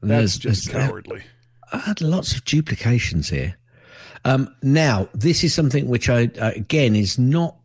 [0.02, 1.22] there's- just there's- cowardly.
[1.72, 3.56] I had lots of duplications here.
[4.24, 7.56] Um, now, this is something which I, uh, again, is not,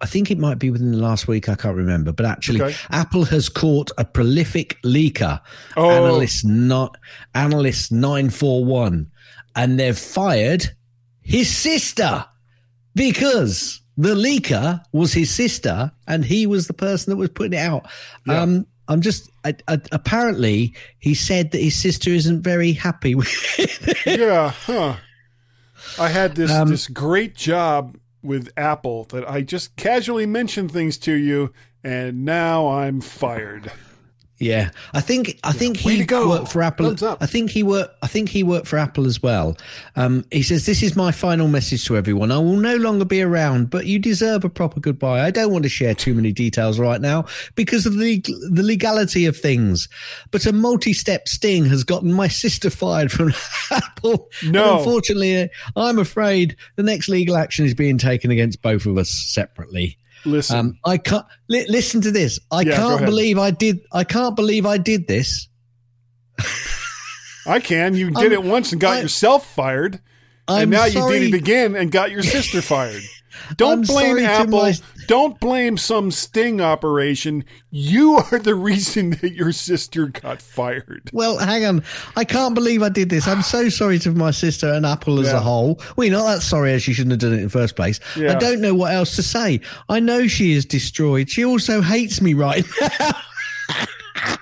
[0.00, 1.48] I think it might be within the last week.
[1.48, 2.76] I can't remember, but actually, Okay.
[2.90, 5.40] Apple has caught a prolific leaker,
[5.76, 5.90] Oh.
[5.90, 6.96] analyst not
[7.34, 9.10] analyst nine four one,
[9.54, 10.70] and they've fired
[11.22, 12.24] his sister
[12.94, 17.62] because the leaker was his sister, and he was the person that was putting it
[17.62, 17.86] out.
[18.26, 18.40] Yeah.
[18.42, 23.28] Um, I'm just I, I, apparently he said that his sister isn't very happy with
[23.58, 24.18] it.
[24.18, 24.96] yeah, huh.
[25.98, 30.98] I had this Um, this great job with Apple that I just casually mentioned things
[30.98, 33.72] to you, and now I'm fired.
[34.42, 35.98] Yeah, I think I think he
[36.30, 36.86] worked for Apple.
[37.20, 37.94] I think he worked.
[38.02, 39.54] I think he worked for Apple as well.
[39.96, 42.32] Um, he says, "This is my final message to everyone.
[42.32, 45.20] I will no longer be around, but you deserve a proper goodbye.
[45.26, 49.26] I don't want to share too many details right now because of the the legality
[49.26, 49.88] of things.
[50.30, 53.34] But a multi-step sting has gotten my sister fired from
[53.70, 54.30] Apple.
[54.40, 54.78] And No.
[54.78, 59.98] unfortunately, I'm afraid the next legal action is being taken against both of us separately."
[60.24, 62.38] Listen, Um, I can't li- listen to this.
[62.50, 63.80] I Yeah, can't believe I did.
[63.92, 65.48] I can't believe I did this.
[67.46, 67.94] I can.
[67.94, 70.00] You did I'm- it once and got I- yourself fired,
[70.46, 71.14] I'm and now sorry.
[71.16, 73.02] you did it again and got your sister fired.
[73.56, 74.58] Don't I'm blame Apple.
[74.62, 74.74] my-
[75.06, 77.44] Don't blame some sting operation.
[77.70, 81.10] You are the reason that your sister got fired.
[81.12, 81.82] Well, hang on.
[82.16, 83.26] I can't believe I did this.
[83.28, 85.36] I'm so sorry to my sister and Apple as Yeah.
[85.36, 85.80] a whole.
[85.96, 88.00] We're not that sorry as she shouldn't have done it in the first place.
[88.16, 88.32] Yeah.
[88.32, 89.60] I don't know what else to say.
[89.88, 91.28] I know she is destroyed.
[91.30, 93.12] She also hates me right now.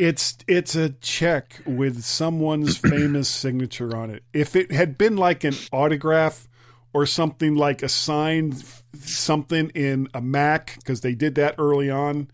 [0.00, 4.22] It's it's a check with someone's famous signature on it.
[4.32, 6.48] If it had been like an autograph
[6.94, 8.64] or something like a signed
[8.98, 12.30] something in a Mac because they did that early on,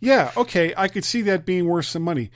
[0.00, 2.30] yeah, okay, I could see that being worth some money.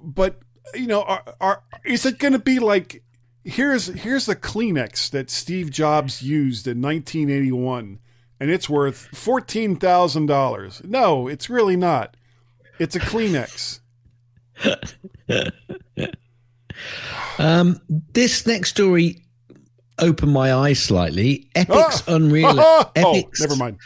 [0.00, 0.38] But
[0.74, 3.02] you know, are, are is it going to be like
[3.42, 7.98] here's here's the Kleenex that Steve Jobs used in 1981,
[8.38, 10.80] and it's worth fourteen thousand dollars?
[10.84, 12.16] No, it's really not.
[12.82, 13.78] It's a Kleenex.
[17.38, 17.80] Um
[18.12, 19.24] this next story
[20.00, 21.48] opened my eyes slightly.
[21.54, 22.14] Epic's Ah!
[22.14, 23.78] Unreal oh, Epic's never mind.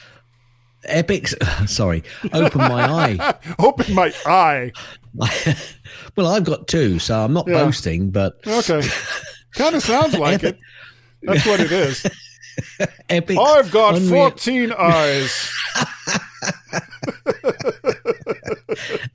[0.89, 1.35] Epic's
[1.71, 3.35] sorry, open my eye.
[3.59, 4.73] Open my eye.
[6.17, 7.65] well, I've got two, so I'm not Yeah.
[7.65, 8.83] boasting, but Okay,
[9.53, 10.59] kind of sounds like it.
[11.23, 12.07] That's what it is.
[13.11, 15.53] Epic's I've got Unreal- 14 eyes.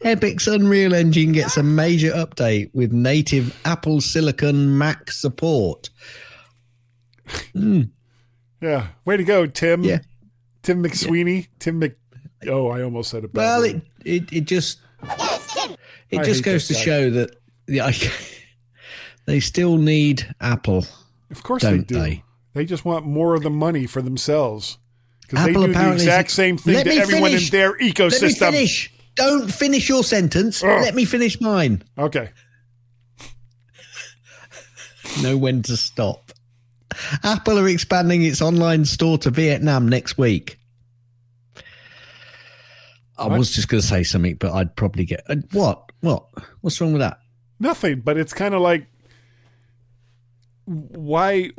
[0.03, 5.89] Epic's Unreal Engine gets a major update with native Apple Silicon Mac support.
[7.53, 7.83] Hmm.
[8.61, 9.83] Yeah, way to go, Tim.
[9.83, 9.99] Yeah.
[10.63, 11.47] Tim McSweeney.
[11.59, 11.97] Tim Mc.
[12.47, 13.33] Oh, I almost said it.
[13.33, 14.79] Well, it it, it just
[16.09, 16.79] it I just goes to guy.
[16.79, 17.35] show that
[17.67, 17.91] yeah,
[19.25, 20.85] they still need Apple.
[21.31, 21.99] of course don't they do.
[21.99, 22.23] they?
[22.53, 24.77] They just want more of the money for themselves
[25.21, 27.51] because they do the exact same thing to everyone finish.
[27.53, 28.90] in their Let me ecosystem.
[29.15, 30.63] Don't finish your sentence.
[30.63, 30.69] Ugh.
[30.69, 31.83] Let me finish mine.
[31.97, 32.29] Okay.
[35.21, 36.31] Know when to stop.
[37.23, 40.57] Apple are expanding its online store to Vietnam next week.
[43.17, 43.39] I What?
[43.39, 45.91] was just going to say something, but I'd probably get uh, what?
[46.01, 46.27] What?
[46.61, 47.19] What's wrong with that?
[47.59, 48.87] Nothing, but it's kind of like,
[50.65, 51.49] why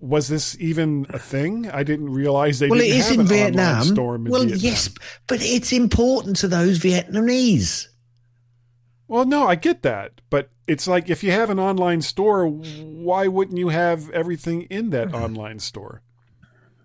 [0.00, 1.70] was this even a thing?
[1.70, 3.84] I didn't realize they well, it is in Vietnam.
[3.84, 4.60] store in well, Vietnam.
[4.60, 4.90] yes,
[5.26, 7.88] but it's important to those Vietnamese.
[9.06, 13.26] Well, no, I get that, but it's like if you have an online store, why
[13.26, 15.24] wouldn't you have everything in that mm-hmm.
[15.24, 16.02] online store?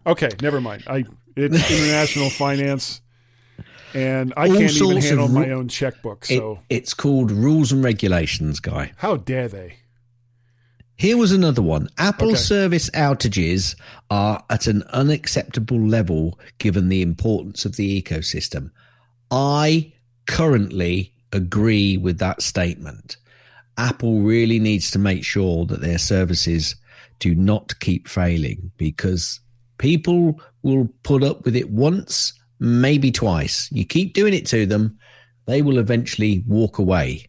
[0.06, 0.84] Okay, never mind.
[0.88, 3.02] I it's international finance,
[3.93, 6.26] and I All can't even handle my own checkbook.
[6.30, 8.93] It- So it's called rules and regulations, guy.
[8.97, 9.78] how dare they?
[11.04, 11.89] Here was another one.
[11.98, 12.38] Apple Okay.
[12.38, 13.76] service outages
[14.10, 18.72] are at an unacceptable level given the importance of the ecosystem.
[19.30, 19.92] I
[20.28, 23.18] currently agree with that statement.
[23.78, 26.78] Apple really needs to make sure that their services
[27.20, 29.42] do not keep failing because
[29.80, 33.68] people will put up with it once, maybe twice.
[33.74, 34.98] You keep doing it to them,
[35.48, 37.28] they will eventually walk away.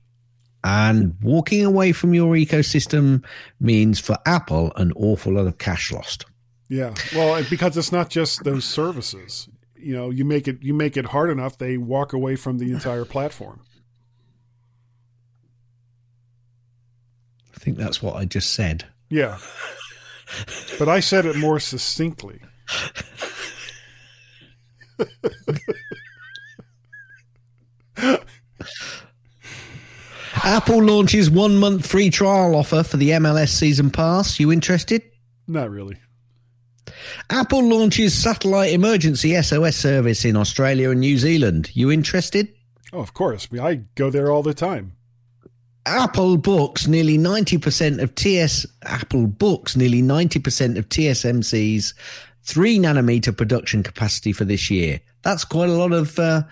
[0.64, 3.22] And walking away from your ecosystem
[3.60, 6.24] means for Apple an awful lot of cash lost.
[6.70, 9.50] Yeah, well, because it's not just those services.
[9.76, 12.72] You know, you make it you make it hard enough, they walk away from the
[12.72, 13.60] entire platform.
[17.54, 18.86] I think that's what I just said.
[19.10, 19.36] Yeah,
[20.78, 22.40] but I said it more succinctly.
[30.44, 34.38] Apple launches one month free trial offer for the MLS season pass.
[34.38, 35.02] You interested?
[35.48, 35.96] Not really.
[37.30, 41.70] Apple launches satellite emergency SOS service in Australia and New Zealand.
[41.72, 42.52] You interested?
[42.92, 43.48] Oh, of course.
[43.58, 44.92] I, go there all the time.
[45.86, 51.94] Apple books nearly 90% of TS Apple books nearly 90% of TSMC's
[52.42, 55.00] 3 nanometer production capacity for this year.
[55.22, 56.42] That's quite a lot of uh,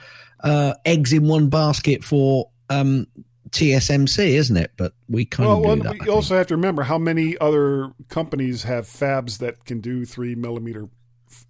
[0.43, 3.07] uh, eggs in one basket for um,
[3.53, 4.73] TSMC, isn't it?
[4.77, 6.01] But we kind Well, of well do that.
[6.01, 10.35] We also have to remember how many other companies have fabs that can do three
[10.35, 10.89] millimeter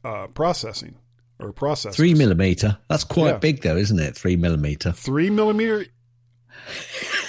[0.05, 0.97] uh, processing
[1.41, 1.97] or processing.
[1.97, 2.79] 3 millimeter.
[2.89, 3.39] That's quite Yeah.
[3.39, 4.15] big though, isn't it?
[4.17, 4.93] 3 millimeter.
[4.93, 5.87] Three millimeter?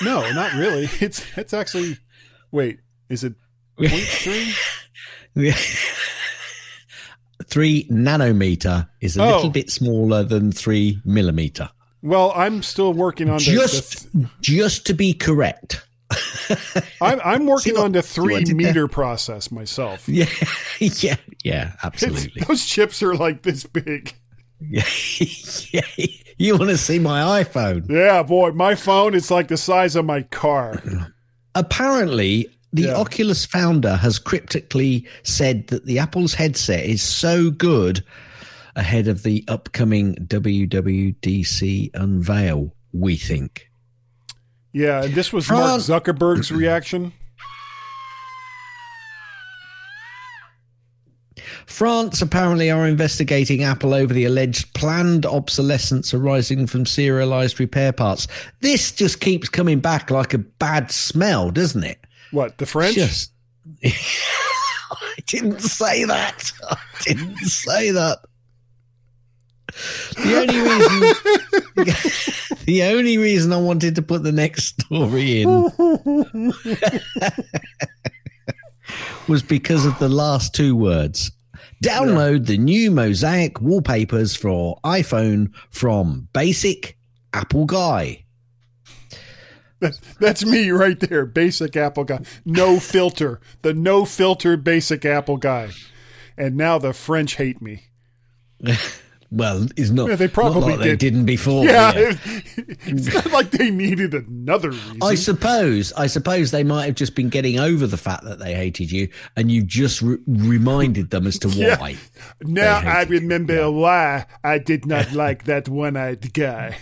[0.03, 0.87] No, not really.
[0.99, 1.97] It's it's actually.
[2.51, 3.33] Wait, is it
[3.77, 4.53] point three?
[7.45, 9.35] 3 nanometer is a Oh.
[9.35, 11.69] little bit smaller than 3 millimeter.
[12.03, 13.43] Well, I'm still working on the.
[13.45, 15.83] Just the just to be correct.
[17.01, 20.07] I'm, I'm working what- on the three meter process myself.
[20.09, 20.25] Yeah,
[20.79, 22.41] yeah, yeah, It's- absolutely.
[22.47, 24.13] those chips are like this big.
[24.59, 25.81] yeah.
[26.37, 27.89] You want to see my iPhone?
[27.89, 30.81] Yeah, boy, my phone is like the size of my car.
[31.55, 32.95] Apparently, the Yeah.
[32.95, 38.03] Oculus founder has cryptically said that the Apple's headset is so good
[38.75, 43.69] ahead of the upcoming WWDC unveil, we think.
[44.71, 47.13] Yeah, and this was Mark Zuckerberg's reaction.
[51.65, 58.27] France apparently are investigating Apple over the alleged planned obsolescence arising from serialized repair parts.
[58.61, 61.99] This just keeps coming back like a bad smell, doesn't it?
[62.31, 62.95] What, the French?
[62.95, 63.31] Just.
[63.83, 66.51] I didn't say that.
[66.69, 68.19] I didn't say that.
[70.15, 75.49] The only reason, the only reason I wanted to put the next story in
[79.27, 81.31] was because of the last two words.
[81.83, 86.97] Download the new Mosaic wallpapers for iPhone from Basic
[87.33, 88.23] Apple Guy.
[89.83, 91.25] That's, that's me right there.
[91.25, 92.21] Basic Apple guy.
[92.45, 93.41] No filter.
[93.63, 95.71] The no filter basic Apple guy.
[96.37, 97.87] And now the French hate me.
[99.35, 100.09] Well, it's not.
[100.09, 100.99] Yeah, they not probably like they did.
[100.99, 101.65] didn't before.
[101.65, 102.09] Yeah, yeah.
[102.09, 102.17] it-
[102.85, 104.99] it's not like they needed another reason.
[105.01, 105.91] I suppose.
[105.93, 109.09] I suppose they might have just been getting over the fact that they hated you,
[109.35, 111.79] and you just re- reminded them as to Yeah.
[111.79, 111.95] why.
[112.41, 113.07] now I you.
[113.09, 116.77] remember why I did not like that one-eyed guy.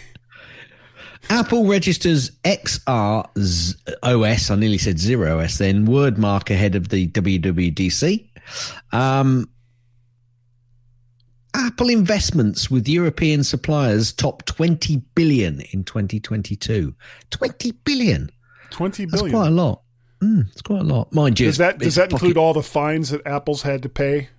[1.30, 3.26] Apple registers XR
[4.04, 4.50] OS.
[4.52, 5.58] I nearly said zero OS.
[5.58, 8.28] Then word mark ahead of the WWDC.
[8.92, 9.48] Um,
[11.54, 16.96] Apple investments with European suppliers top 20 billion in 2022.
[17.30, 18.32] 20 billion.
[18.70, 19.10] 20 billion.
[19.26, 19.82] That's quite a lot.
[20.22, 21.12] Mm, it's quite a lot.
[21.14, 23.90] Mind you, Does that does that pocket- include all the fines that Apple's had to
[23.90, 24.30] pay?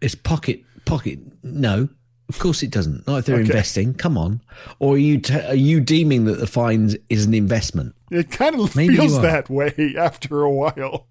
[0.00, 1.20] It's pocket pocket.
[1.44, 1.88] No,
[2.28, 3.06] of course it doesn't.
[3.06, 3.44] Not if they're Okay.
[3.44, 3.94] investing.
[3.94, 4.40] Come on.
[4.80, 7.94] Or are you t- are you deeming that the fines is an investment?
[8.10, 11.06] It kind of Maybe feels that way after a while.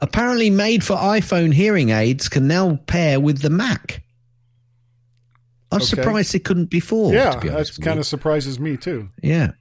[0.00, 4.02] Apparently, made for iPhone hearing aids can now pair with the Mac.
[5.72, 5.86] I'm Okay.
[5.86, 7.10] surprised it couldn't before.
[7.12, 9.08] be honest Yeah, that kind of surprises me too.
[9.22, 9.52] yeah.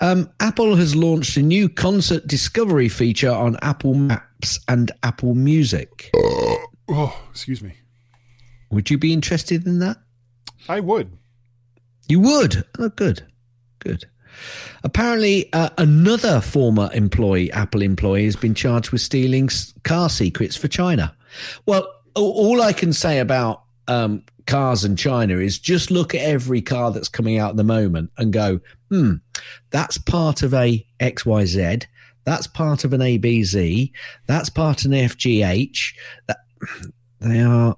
[0.00, 6.10] Um, Apple has launched a new concert discovery feature on Apple Maps and Apple Music.
[6.88, 7.74] Oh, excuse me.
[8.70, 9.96] Would you be interested in that?
[10.68, 11.12] I would.
[12.08, 12.64] You would.
[12.80, 13.22] Oh, good,
[13.78, 14.06] good.
[14.82, 19.48] Apparently, uh, another former employee, Apple employee, has been charged with stealing
[19.84, 21.14] car secrets for China.
[21.66, 26.62] Well, all I can say about um, cars in China is just look at every
[26.62, 29.14] car that's coming out at the moment and go, hmm,
[29.70, 31.86] that's part of a XYZ.
[32.24, 33.90] That's part of an ABZ.
[34.26, 35.94] That's part of an FGH.
[36.26, 36.38] That
[37.20, 37.76] they are.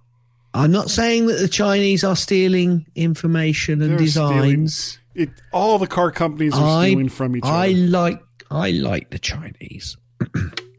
[0.54, 4.98] I'm not saying that the Chinese are stealing information and They're designs.
[5.14, 7.58] It all the car companies are I, stealing from each I other.
[7.58, 9.96] I like I like the Chinese.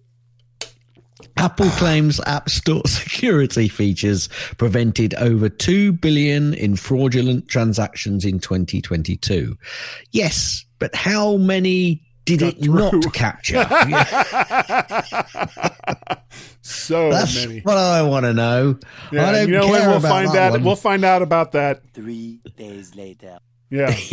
[1.37, 9.57] Apple claims App Store security features prevented over 2 billion in fraudulent transactions in 2022.
[10.11, 12.91] Yes, but how many did Got it through.
[13.01, 13.55] not capture?
[16.61, 17.59] so That's many.
[17.61, 18.79] what I want to know.
[19.11, 19.87] Yeah, I don't you know care what?
[19.87, 20.61] We'll about find that out.
[20.61, 21.81] We'll find out about that.
[21.93, 23.39] Three days later.
[23.69, 23.93] Yeah.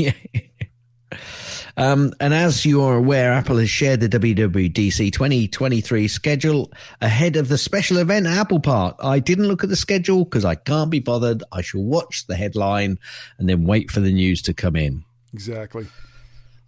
[1.81, 7.49] Um, and as you are aware, Apple has shared the WWDC 2023 schedule ahead of
[7.49, 8.97] the special event at Apple Park.
[9.03, 11.43] I didn't look at the schedule because I can't be bothered.
[11.53, 12.99] I shall watch the headline
[13.38, 15.05] and then wait for the news to come in.
[15.33, 15.87] Exactly.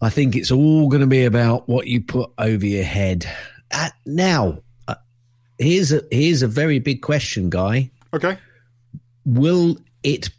[0.00, 3.28] I think it's all going to be about what you put over your head.
[3.70, 4.94] Uh, now, uh,
[5.58, 7.90] here's a here's a very big question, guy.
[8.14, 8.38] Okay.
[9.26, 10.30] Will it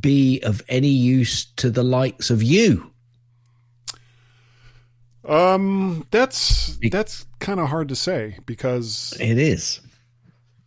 [0.00, 2.91] be of any use to the likes of you?
[5.24, 9.80] Um, that's that's kind of hard to say because It is.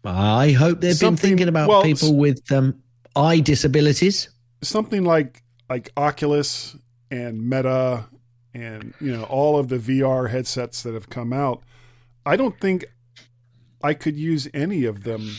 [0.03, 2.81] I hope they've been thinking about well, people with um,
[3.15, 4.29] eye disabilities.
[4.61, 6.75] something like like Oculus
[7.09, 8.05] and Meta
[8.53, 11.63] and you know all of the VR headsets that have come out,
[12.25, 12.85] I don't think
[13.83, 15.31] I could use any of them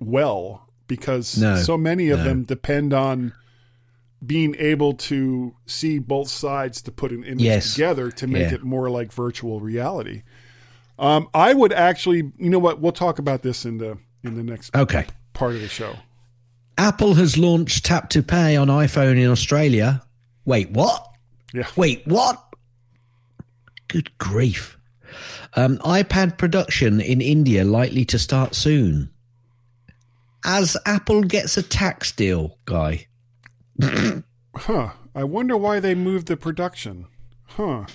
[0.00, 2.24] well because No, so many of no.
[2.24, 3.32] them depend on
[4.24, 7.74] being able to see both sides to put an image Yes.
[7.74, 8.54] together to make Yeah.
[8.54, 10.22] it more like virtual reality.
[10.98, 12.80] Um, I would actually, you know what?
[12.80, 15.06] We'll talk about this in the in the next Okay.
[15.32, 15.96] part of the show.
[16.78, 20.02] Apple has launched Tap to Pay on iPhone in Australia.
[20.44, 21.04] Wait, what?
[21.52, 21.66] Yeah.
[21.76, 22.40] Wait, what?
[23.88, 24.78] Good grief.
[25.54, 29.10] Um, iPad production in India likely to start soon.
[30.44, 33.06] As Apple gets a tax deal, guy.
[34.54, 34.90] Huh.
[35.14, 37.06] I wonder why they moved the production.
[37.44, 37.86] Huh.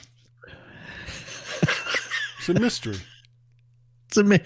[2.40, 2.98] It's a mystery.
[4.12, 4.40] to me.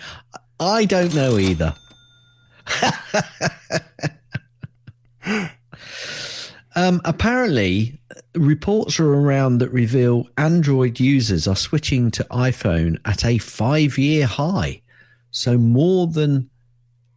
[0.59, 1.75] I don't know either.
[6.75, 7.99] um, apparently,
[8.35, 14.25] reports are around that reveal Android users are switching to iPhone at a five year
[14.25, 14.81] high.
[15.31, 16.49] So, more than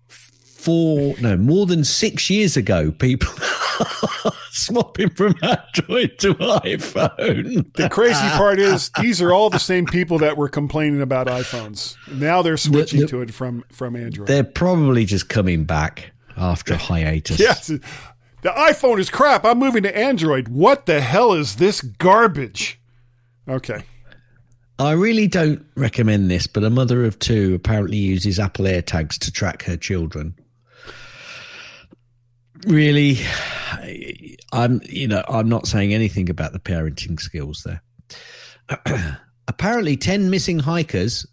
[0.07, 3.33] four, no, more than six years ago, people
[4.51, 7.73] swapping from Android to iPhone.
[7.75, 11.97] The crazy part is these are all the same people that were complaining about iPhones.
[12.11, 14.29] Now they're switching the- to it from from Android.
[14.29, 17.39] They're probably just coming back after a hiatus.
[17.39, 17.67] yes.
[17.69, 19.45] The iPhone is crap.
[19.47, 20.49] I'm moving to Android.
[20.49, 22.79] What the hell is this garbage?
[23.49, 23.85] Okay.
[24.79, 29.31] I really don't recommend this, but a mother of two apparently uses Apple AirTags to
[29.33, 30.35] track her children.
[32.67, 33.19] Really,
[34.53, 37.83] I'm you know I'm not saying anything about the parenting skills there.
[39.49, 41.27] apparently, ten missing hikers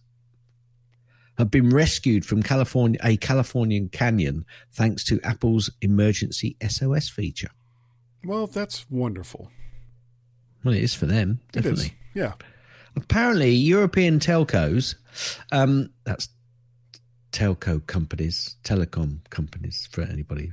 [1.38, 7.50] have been rescued from California a Californian canyon thanks to Apple's emergency SOS feature.
[8.26, 9.50] Well, that's wonderful.
[10.64, 11.96] Well, it is for them, definitely.
[12.14, 12.34] Yeah.
[12.96, 14.96] apparently European telcos,
[15.52, 16.30] um, that's
[17.32, 20.52] telco companies, telecom companies for anybody,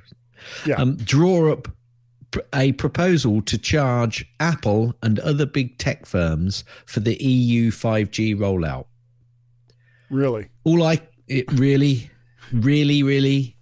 [0.66, 0.76] Yeah.
[0.76, 1.68] um, draw up
[2.54, 8.86] a proposal to charge Apple and other big tech firms for the EU 5G rollout.
[10.10, 10.48] really.
[10.64, 12.10] All I, it really,
[12.52, 13.56] really, really,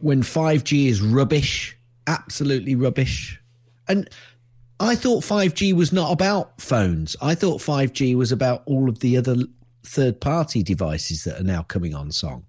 [0.00, 1.76] when 5G is rubbish,
[2.06, 3.40] absolutely rubbish.
[3.88, 4.08] And
[4.80, 7.16] I thought 5G was not about phones.
[7.22, 9.36] I thought 5G was about all of the other
[9.84, 12.44] third party devices that are now coming on song.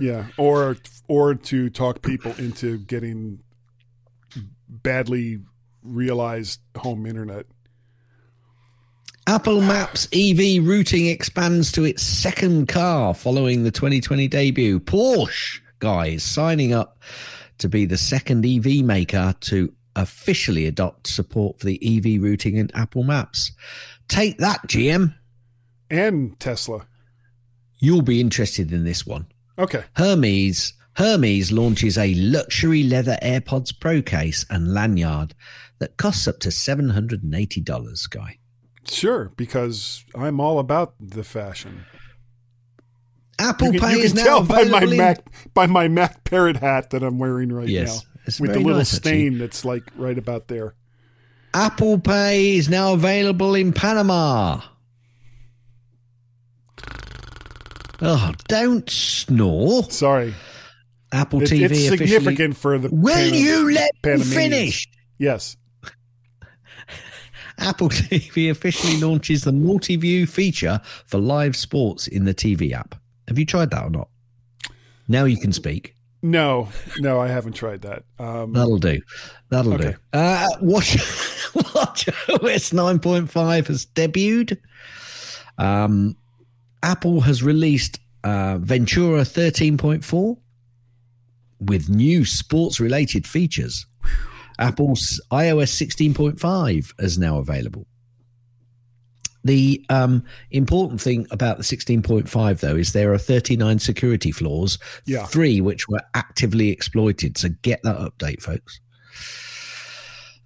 [0.00, 0.26] Yeah.
[0.36, 0.76] Or
[1.08, 3.40] or to talk people into getting
[4.68, 5.40] badly
[5.82, 7.46] realized home internet.
[9.26, 14.80] Apple Maps EV routing expands to its second car following the 2020 debut.
[14.80, 16.98] Porsche, guys, signing up
[17.58, 22.70] to be the second EV maker to officially adopt support for the EV routing in
[22.74, 23.52] Apple Maps.
[24.08, 25.14] Take that, GM.
[25.90, 26.86] And Tesla.
[27.78, 29.26] You'll be interested in this one.
[29.60, 29.84] Okay.
[29.96, 35.34] Hermes Hermes launches a luxury leather AirPods Pro case and lanyard
[35.78, 38.38] that costs up to $780, guy.
[38.86, 41.84] Sure, because I'm all about the fashion.
[43.38, 46.90] Apple can, Pay is now tell by my in- Mac by my Mac Parrot hat
[46.90, 49.10] that I'm wearing right Yes, now, with the little nice, actually.
[49.10, 50.74] stain that's like right about there.
[51.54, 54.60] Apple Pay is now available in Panama.
[58.02, 59.84] Oh, don't snore.
[59.90, 60.34] Sorry,
[61.12, 62.06] Apple It- TV it's officially.
[62.08, 62.88] significant for the.
[62.90, 64.88] Will Pana- you let me finish?
[65.18, 65.56] Yes.
[67.58, 72.94] Apple TV officially launches the multi-view feature for live sports in the TV app.
[73.28, 74.08] Have you tried that or not?
[75.08, 75.94] Now you can speak.
[76.22, 78.04] No, no, I haven't tried that.
[78.18, 79.00] Um, That'll do.
[79.50, 79.90] That'll Okay.
[79.92, 79.96] do.
[80.18, 80.94] Uh, Watch,
[81.74, 84.58] Watch OS 9.5 has debuted.
[85.58, 86.16] Um,
[86.82, 90.36] Apple has released uh, Ventura 13.4
[91.60, 93.86] with new sports related features.
[94.58, 95.72] Apple's iOS
[96.14, 97.86] 16.5 is now available.
[99.42, 105.24] The um, important thing about the 16.5, though, is there are 39 security flaws, Yeah.
[105.24, 107.38] three which were actively exploited.
[107.38, 108.80] So get that update, folks.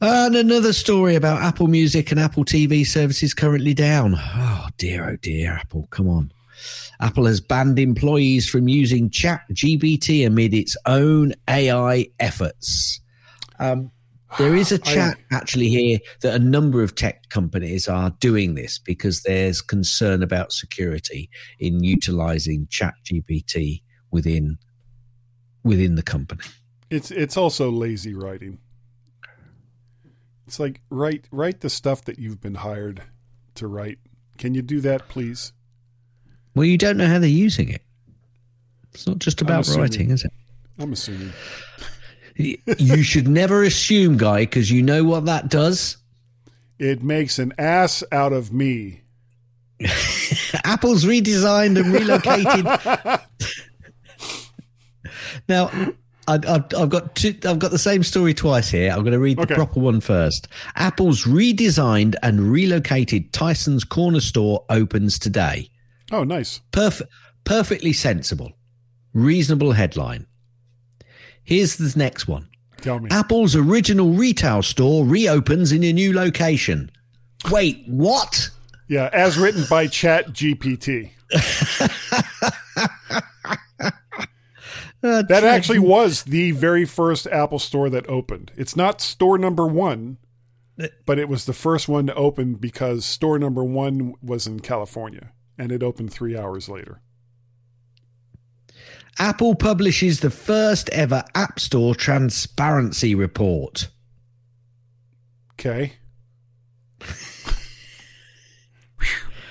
[0.07, 4.17] And another story about Apple Music and Apple TV services currently down.
[4.19, 6.31] Oh, dear, oh, dear, Apple, come on.
[7.01, 13.01] Apple has banned employees from using Chat GPT amid its own AI efforts.
[13.59, 13.93] Um,
[14.37, 18.79] there is a chat actually here that a number of tech companies are doing this
[18.79, 23.81] because there's concern about security in utilizing Chat GPT
[24.11, 24.59] within
[25.63, 26.45] within the company.
[26.91, 28.59] it's it's also lazy writing.
[30.47, 33.03] It's like write write the stuff that you've been hired
[33.55, 33.99] to write.
[34.39, 35.53] Can you do that, please?
[36.55, 37.83] Well, you don't know how they're using it.
[38.93, 39.81] It's not just about assuming.
[39.81, 40.33] writing, is it?
[40.79, 41.33] I'm assuming.
[42.37, 45.97] you should never assume, guy, because you know what that does.
[46.79, 49.03] It makes an ass out of me.
[50.65, 52.65] Apple's redesigned and relocated.
[55.49, 55.71] now,
[56.27, 58.91] I, I've, I've got two, I've got the same story twice here.
[58.91, 59.55] I'm going to read the Okay.
[59.55, 60.49] proper one first.
[60.77, 65.69] Apple's redesigned and relocated Tysons Corner store opens today.
[66.13, 66.61] Oh, nice.
[66.73, 67.03] Perf-
[67.45, 68.53] perfectly sensible,
[69.13, 70.27] reasonable headline.
[71.43, 72.49] Here's the next one.
[72.81, 73.09] Tell me.
[73.11, 76.91] Apple's original retail store reopens in a new location.
[77.51, 78.51] Wait, what?
[78.89, 81.11] Yeah, as written by Chat GPT.
[85.05, 88.53] Uh, That actually was the very first Apple store that opened.
[88.57, 90.17] It's not store number one,
[91.05, 95.33] but it was the first one to open because store number one was in California
[95.59, 97.03] and it opened three hours later.
[99.19, 103.91] Apple publishes the first ever App Store transparency report.
[105.53, 105.93] Okay.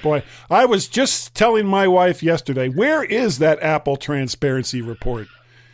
[0.02, 5.28] Boy, I was just telling my wife yesterday, where is that Apple transparency report?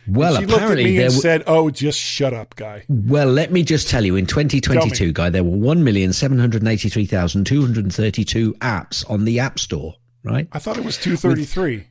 [0.06, 2.84] Well, and she apparently looked at me and w- said, "Oh, just shut up, guy."
[2.88, 6.66] Well, let me just tell you, in 2022, guy, there were one million seven hundred
[6.66, 9.94] eighty-three thousand two hundred thirty-two apps on the App Store.
[10.22, 10.48] Right?
[10.52, 11.86] I thought it was 233.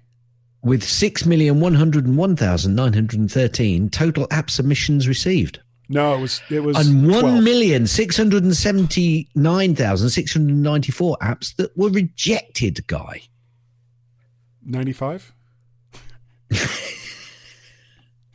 [0.62, 5.62] With, six million one hundred one thousand nine hundred thirteen total app submissions received.
[5.88, 10.34] No, it was it was and one million six hundred and seventy nine thousand six
[10.34, 12.86] hundred ninety four apps that were rejected.
[12.88, 13.22] Guy,
[14.64, 15.34] ninety five.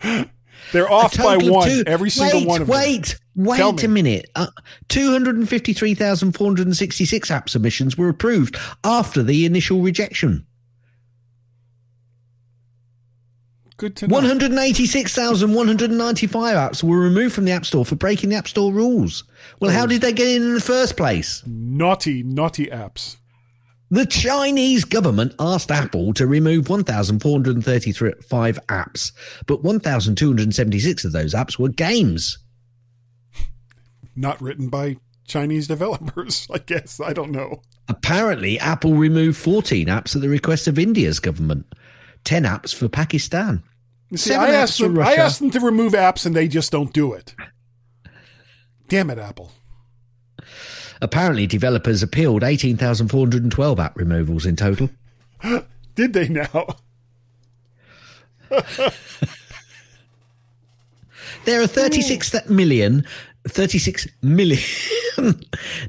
[0.72, 1.68] They're off by one.
[1.68, 3.44] two- Every single wait, one of wait, them.
[3.46, 3.84] Wait, Tell wait me.
[3.84, 4.30] a minute.
[4.34, 4.46] Uh,
[4.88, 10.46] 253,466 app submissions were approved after the initial rejection.
[13.76, 14.14] Good to know.
[14.14, 19.24] 186,195 apps were removed from the App Store for breaking the App Store rules.
[19.60, 21.42] Well, how did they get in in the first place?
[21.44, 23.16] Naughty, naughty apps.
[23.94, 29.12] The Chinese government asked Apple to remove 1,435 apps,
[29.46, 32.38] but 1,276 of those apps were games.
[34.16, 34.96] Not written by
[35.28, 36.98] Chinese developers, I guess.
[36.98, 37.62] I don't know.
[37.86, 41.72] Apparently, Apple removed 14 apps at the request of India's government,
[42.24, 43.62] 10 apps for Pakistan.
[44.10, 46.34] You see, Seven I apps asked, for them, I asked them to remove apps and
[46.34, 47.36] they just don't do it.
[48.88, 49.52] Damn it, Apple.
[51.04, 54.88] Apparently, developers appealed 18,412 app removals in total.
[55.94, 56.66] Did they now?
[61.44, 63.04] There are 36 million,
[63.48, 64.62] 36 million,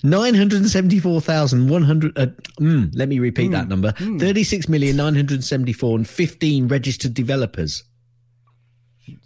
[0.04, 2.18] 974,100.
[2.18, 2.26] Uh,
[2.60, 7.86] mm, let me repeat that number 36 million, 974 and 15 registered developers.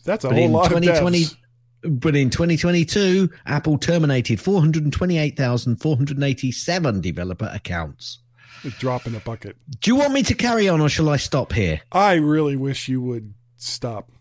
[0.06, 1.36] That's a But whole lot 2020, of.
[1.82, 8.20] But in 2022, Apple terminated 428,487 developer accounts.
[8.66, 9.56] A drop in a bucket.
[9.80, 11.80] Do you want me to carry on or shall I stop here?
[11.92, 14.12] I really wish you would stop.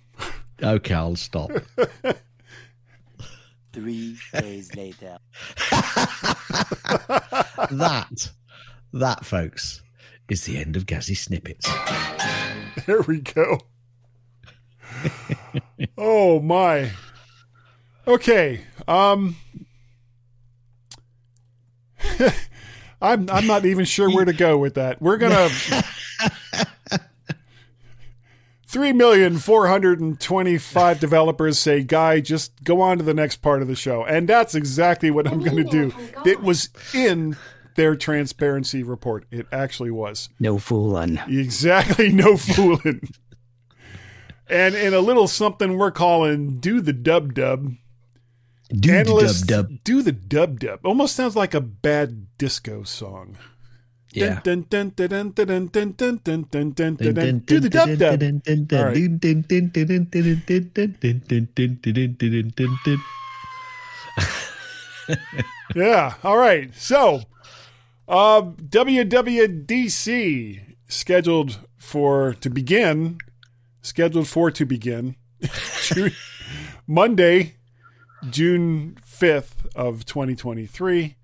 [0.63, 1.51] Okay, I'll stop.
[3.73, 5.19] Three days later.
[7.71, 8.31] that,
[8.93, 9.83] that, folks,
[10.29, 11.69] is the end of Gaz's Snippets.
[12.87, 13.61] There we go.
[15.97, 16.91] oh my.
[18.09, 18.63] Okay.
[18.89, 19.37] Um
[23.01, 25.01] I'm I'm not even sure where to go with that.
[25.01, 25.49] We're gonna
[28.67, 33.37] three million four hundred and twenty-five developers say, "Guy, just go on to the next
[33.37, 35.93] part of the show," and that's exactly what I'm going to do.
[36.25, 37.37] It was in
[37.77, 39.27] their transparency report.
[39.31, 40.29] It actually was.
[40.41, 41.19] No fooling.
[41.29, 43.09] Exactly, no fooling.
[44.49, 47.75] and in a little something we're calling "Do the Dub Dub,"
[48.71, 49.79] Dub, Analysts dub, dub.
[49.85, 50.81] do the dub dub.
[50.85, 53.39] Almost sounds like a bad disco song.
[54.11, 54.41] Yeah.
[54.43, 54.69] Do the
[57.71, 58.21] dub dub.
[65.75, 66.15] Yeah.
[66.25, 66.75] All right.
[66.75, 67.23] So,
[69.29, 73.19] WWDC scheduled for to begin,
[73.83, 75.17] scheduled for to begin
[76.87, 77.58] Monday,
[78.31, 81.17] June 5th of 2023.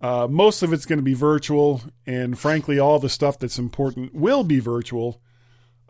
[0.00, 4.14] Uh, most of it's going to be virtual, and frankly, all the stuff that's important
[4.14, 5.20] will be virtual.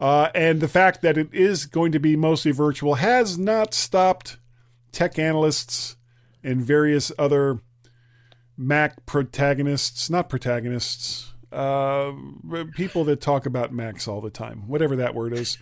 [0.01, 4.39] Uh, and the fact that it is going to be mostly virtual has not stopped
[4.93, 5.97] tech analysts
[6.43, 7.61] and various other
[8.57, 12.13] Mac protagonists, not protagonists, uh,
[12.75, 15.59] people that talk about Macs all the time, whatever that word is.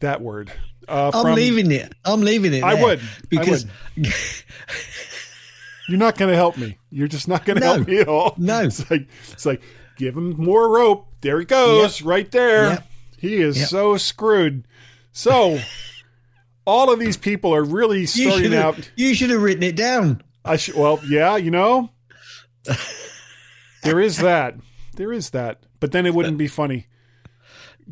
[0.00, 0.52] That word.
[0.88, 1.94] Uh, I'm leaving it.
[2.04, 2.62] I'm leaving it.
[2.62, 3.00] I would.
[3.00, 3.66] I because
[5.88, 6.78] You're not going to help me.
[6.90, 7.74] You're just not going to No.
[7.74, 8.34] help me at all.
[8.38, 8.60] No.
[8.62, 9.62] It's like it's like
[9.96, 11.08] give him more rope.
[11.20, 12.68] There he goes, right there.
[12.70, 12.86] Yep.
[13.18, 13.68] He is Yep.
[13.68, 14.66] so screwed.
[15.12, 15.58] So
[16.66, 18.90] all of these people are really starting should out.
[18.96, 20.22] you should have written it down.
[20.44, 20.74] I should.
[20.74, 21.90] Well, yeah, you know,
[23.82, 24.56] there is that.
[24.96, 25.60] There is that.
[25.80, 26.86] But then it wouldn't be funny.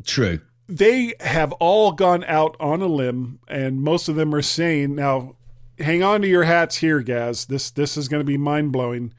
[0.05, 0.39] True.
[0.67, 5.35] They have all gone out on a limb, and most of them are saying, "Now,
[5.77, 7.45] hang on to your hats here, guys.
[7.45, 9.13] This this is going to be mind blowing."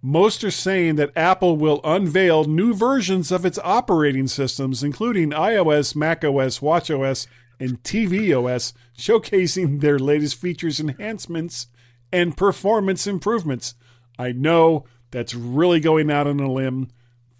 [0.00, 5.96] Most are saying that Apple will unveil new versions of its operating systems, including iOS,
[5.96, 7.26] macOS, watchOS,
[7.58, 11.66] and tvOS, showcasing their latest features, enhancements,
[12.12, 13.74] and performance improvements.
[14.18, 16.88] I know that's really going out on a limb.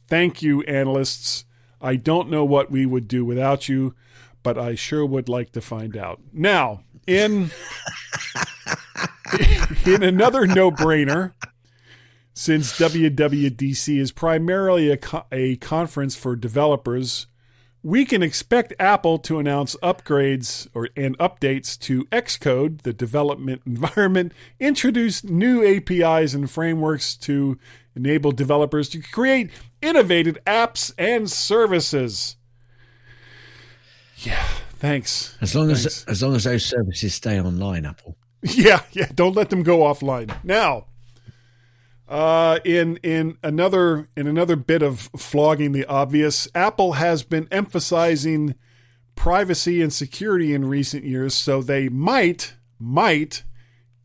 [0.09, 1.45] Thank you, analysts.
[1.81, 3.95] I don't know what we would do without you,
[4.43, 6.21] but I sure would like to find out.
[6.33, 7.51] Now, in
[9.87, 11.33] in another no-brainer,
[12.35, 17.27] since WWDC is primarily a, co- a conference for developers,
[17.83, 24.33] we can expect Apple to announce upgrades or and updates to Xcode, the development environment,
[24.61, 27.59] introduce new APIs and frameworks to
[27.99, 29.51] enable developers to create
[29.83, 32.37] innovative apps and services.
[34.19, 34.43] Yeah,
[34.79, 35.37] thanks.
[35.41, 35.87] As long Thanks.
[35.87, 38.17] as as long as those services stay online, Apple.
[38.43, 39.09] Yeah, yeah.
[39.13, 40.33] Don't let them go offline.
[40.45, 40.87] Now,
[42.09, 48.55] uh, in in another in another bit of flogging the obvious, Apple has been emphasizing
[49.17, 53.43] privacy and security in recent years, so they might might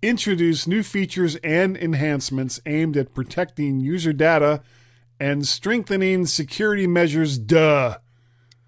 [0.03, 4.61] introduce new features and enhancements aimed at protecting user data
[5.19, 7.37] and strengthening security measures.
[7.37, 7.97] Duh.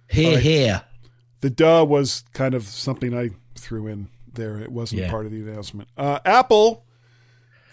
[0.09, 0.43] Here, right.
[0.43, 0.81] here.
[1.41, 4.59] The duh was kind of something I threw in there.
[4.59, 5.11] It wasn't Yeah.
[5.11, 5.89] part of the announcement.
[5.97, 6.86] Uh, Apple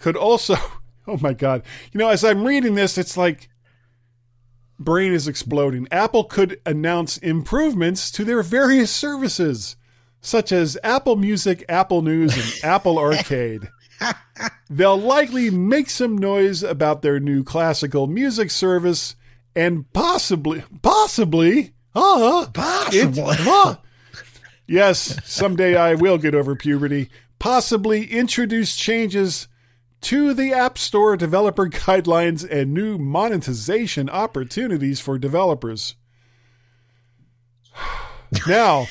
[0.01, 0.55] could also,
[1.07, 1.63] oh my God.
[1.91, 3.49] You know, as I'm reading this, it's like
[4.79, 5.87] brain is exploding.
[5.91, 9.75] Apple could announce improvements to their various services,
[10.23, 13.69] such as Apple Music, Apple News, and Apple Arcade.
[14.69, 19.15] They'll likely make some noise about their new classical music service
[19.55, 23.21] and possibly, possibly, uh, Possibly.
[23.23, 23.75] it- huh.
[24.65, 27.09] yes, someday I will get over puberty.
[27.37, 29.47] Possibly introduce changes
[30.01, 35.95] to the App Store developer guidelines and new monetization opportunities for developers.
[38.47, 38.87] Now,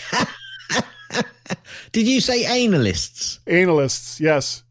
[1.93, 3.41] Did you say analysts?
[3.47, 4.63] Analysts, yes.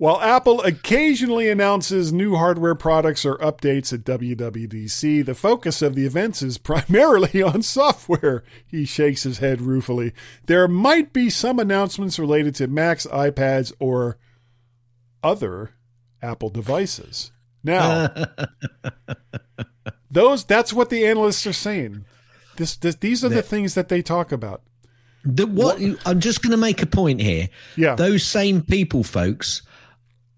[0.00, 6.06] While Apple occasionally announces new hardware products or updates at WWDC, the focus of the
[6.06, 8.42] events is primarily on software.
[8.66, 10.14] He shakes his head ruefully.
[10.46, 14.16] There might be some announcements related to Macs, iPads, or
[15.22, 15.72] other
[16.22, 17.30] Apple devices.
[17.62, 18.08] Now,
[20.10, 22.06] those that's what the analysts are saying.
[22.56, 24.62] This, this these are the things that they talk about.
[25.24, 27.48] The, what, I'm just going to make a point here.
[27.76, 27.94] Yeah.
[27.94, 29.62] Those same people, folks,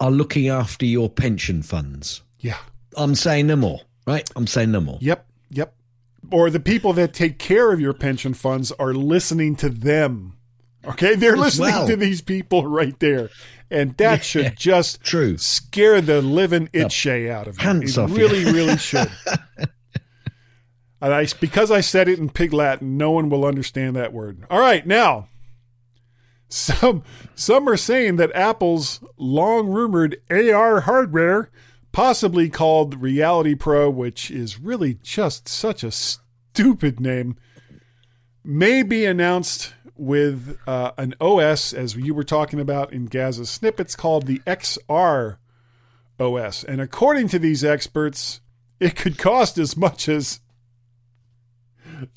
[0.00, 2.22] are looking after your pension funds.
[2.40, 2.58] Yeah.
[2.96, 4.28] I'm saying no more, right?
[4.36, 4.98] I'm saying no more.
[5.00, 5.74] Yep, yep.
[6.30, 10.36] Or the people that take care of your pension funds are listening to them.
[10.84, 11.86] Okay, they're listening well.
[11.86, 13.30] to these people right there,
[13.70, 15.38] and that should just True.
[15.38, 17.62] scare the living it shay out of you.
[17.62, 18.16] Pants it off you.
[18.16, 19.10] really, really should.
[21.02, 24.44] and I, because I said it in pig Latin, no one will understand that word.
[24.48, 25.28] All right, now.
[26.48, 27.02] Some
[27.34, 31.50] some are saying that Apple's long rumored AR hardware,
[31.92, 37.36] possibly called Reality Pro, which is really just such a stupid name,
[38.44, 43.96] may be announced with uh, an OS, as you were talking about in Gaz's snippets,
[43.96, 45.38] called the XR
[46.20, 46.64] OS.
[46.64, 48.40] And according to these experts,
[48.78, 50.40] it could cost as much as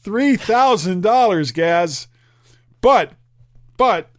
[0.03, 2.07] $3,000, Gaz.
[2.81, 3.13] But,
[3.77, 4.09] but,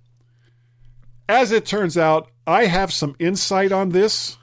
[1.28, 4.38] as it turns out, I have some insight on this.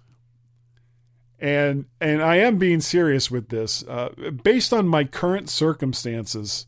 [1.45, 3.83] and and I am being serious with this.
[3.87, 6.67] Uh, based on my current circumstances,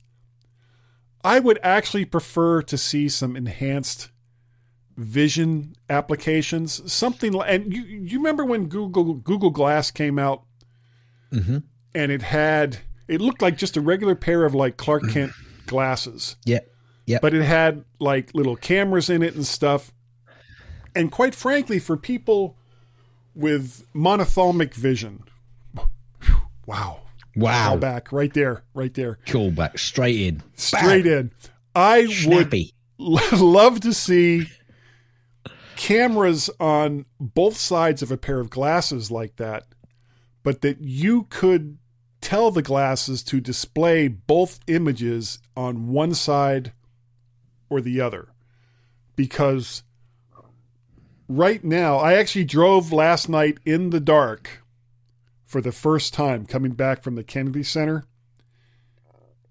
[1.24, 4.10] I would actually prefer to see some enhanced
[4.96, 7.50] vision applications, something like.
[7.50, 10.42] And you you remember when Google Google Glass came out,
[11.32, 11.58] Mm-hmm.
[11.94, 15.32] and it had it looked like just a regular pair of like Clark Kent
[15.66, 16.60] glasses Yeah.
[17.06, 17.18] Yeah.
[17.20, 19.92] but it had like little cameras in it and stuff.
[20.94, 22.56] And quite frankly, for people
[23.36, 25.22] with monophthalmic vision,
[26.66, 27.00] wow,
[27.36, 27.76] wow.
[27.76, 30.42] back right there, right there, Call back straight in.
[30.56, 31.30] straight in.
[31.74, 32.72] I Snappy.
[32.98, 34.46] would love to see
[35.76, 39.64] cameras on both sides of a pair of glasses like that,
[40.42, 41.76] but that you could
[42.22, 46.72] tell the glasses to display both images on one side
[47.68, 48.28] or the other.
[49.16, 49.82] because
[51.28, 54.62] right now, I actually drove last night in the dark
[55.44, 58.04] for the first time coming back from the Kennedy Center.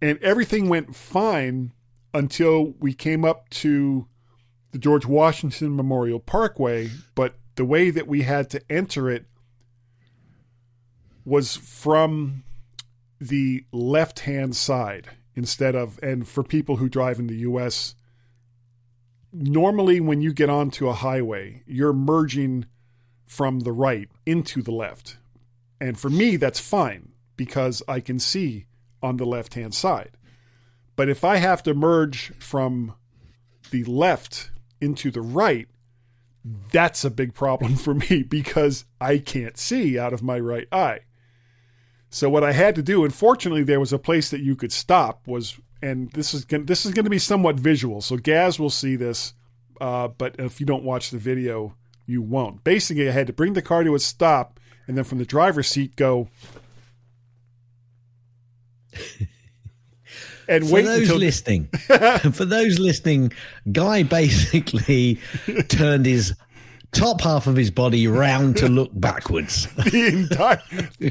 [0.01, 1.71] And everything went fine
[2.13, 4.07] until we came up to
[4.71, 6.89] the George Washington Memorial Parkway.
[7.15, 9.25] But the way that we had to enter it
[11.23, 12.43] was from
[13.19, 17.95] the left hand side instead of, and for people who drive in the US,
[19.37, 22.65] normally when you get onto a highway, you're merging
[23.27, 25.17] from the right into the left.
[25.79, 28.65] And for me, that's fine because I can see
[29.03, 30.11] on the left hand side.
[30.95, 32.95] But if I have to merge from
[33.71, 35.67] the left into the right,
[36.71, 41.01] that's a big problem for me because I can't see out of my right eye.
[42.09, 44.71] So what I had to do, and fortunately there was a place that you could
[44.71, 48.01] stop, was and this is gonna, this is going to be somewhat visual.
[48.01, 49.33] So Gaz will see this,
[49.79, 52.63] uh, but if you don't watch the video, you won't.
[52.63, 55.67] Basically, I had to bring the car to a stop, and then from the driver's
[55.67, 56.29] seat go.
[60.47, 61.67] and wait for those until listening,
[62.31, 63.33] for those listening,
[63.71, 65.19] Guy basically
[65.67, 66.33] turned his
[66.91, 69.67] top half of his body round to look backwards.
[69.75, 70.61] the entire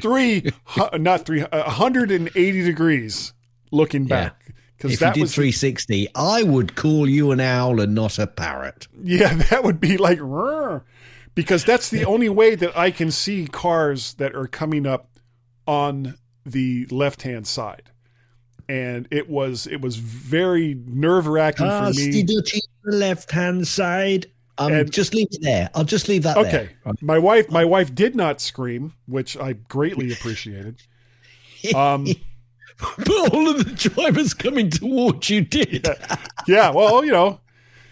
[0.00, 0.50] three,
[0.94, 3.33] not three, uh, 180 degrees
[3.74, 4.40] looking back.
[4.76, 8.26] Because If you did was 360, I would call you an owl and not a
[8.26, 8.88] parrot.
[9.02, 10.82] Yeah, that would be like "Rrr,"
[11.34, 15.08] because that's the only way that I can see cars that are coming up
[15.66, 17.90] on the left hand side.
[18.68, 22.22] And it was it was very nerve wracking Ah, for me.
[22.22, 24.26] The left hand side.
[24.58, 25.68] Um, And- just leave it there.
[25.74, 26.50] I'll just leave that Okay.
[26.84, 26.94] there.
[27.00, 30.76] My wife my wife did not scream, which I greatly appreciated.
[31.74, 32.06] Um
[32.78, 35.86] But all of the drivers coming towards you did.
[36.46, 37.40] yeah, well, oh, you know,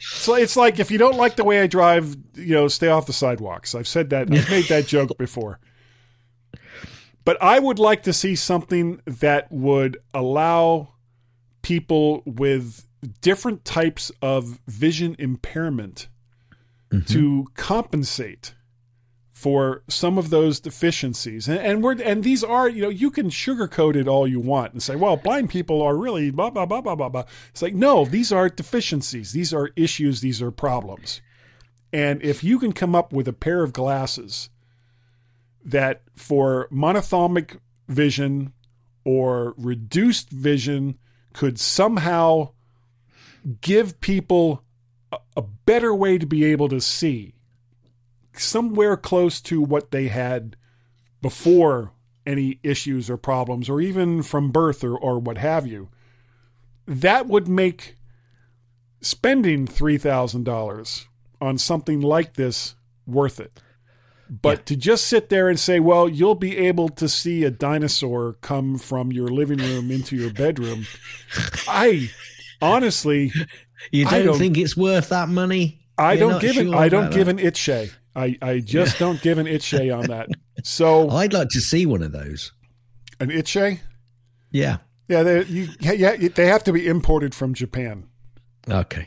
[0.01, 3.07] so it's like if you don't like the way I drive, you know, stay off
[3.07, 3.75] the sidewalks.
[3.75, 4.33] I've said that.
[4.33, 5.61] I've made that joke before.
[7.25, 10.95] But I would like to see something that would allow
[11.63, 12.85] people with
[13.21, 16.09] different types of vision impairment
[16.91, 17.13] mm-hmm.
[17.13, 18.55] to compensate
[19.43, 21.49] for some of those deficiencies.
[21.49, 24.73] And, and we're and these are, you know, you can sugarcoat it all you want
[24.73, 27.25] and say, well, blind people are really blah blah blah blah blah blah.
[27.51, 31.21] It's like, no, these are deficiencies, these are issues, these are problems.
[31.93, 34.49] And if you can come up with a pair of glasses
[35.65, 37.57] that for monophthalmic
[37.89, 38.53] vision
[39.05, 40.99] or reduced vision
[41.33, 42.51] could somehow
[43.61, 44.63] give people
[45.11, 47.35] a, a better way to be able to see
[48.35, 50.57] somewhere close to what they had
[51.21, 51.93] before
[52.27, 55.89] any issues or problems or even from birth or, or what have you
[56.87, 57.97] that would make
[59.01, 61.07] spending $3000
[61.41, 62.75] on something like this
[63.07, 63.61] worth it
[64.41, 68.33] but to just sit there and say, well, you'll be able to see a dinosaur
[68.41, 70.87] come from your living room into your bedroom,
[71.69, 72.09] I
[72.63, 73.31] honestly,
[73.91, 75.81] You I don't, don't- think it's worth that money?
[75.99, 77.39] I You're don't give an sure I don't about give that?
[77.41, 77.91] an itchay.
[78.15, 80.29] I I just don't give an itchay on that.
[80.65, 82.53] So I'd like to see one of those.
[83.21, 83.81] an itchay,
[84.51, 84.79] Yeah.
[85.09, 88.09] yeah, they you yeah they have to be imported from Japan.
[88.69, 89.07] Okay.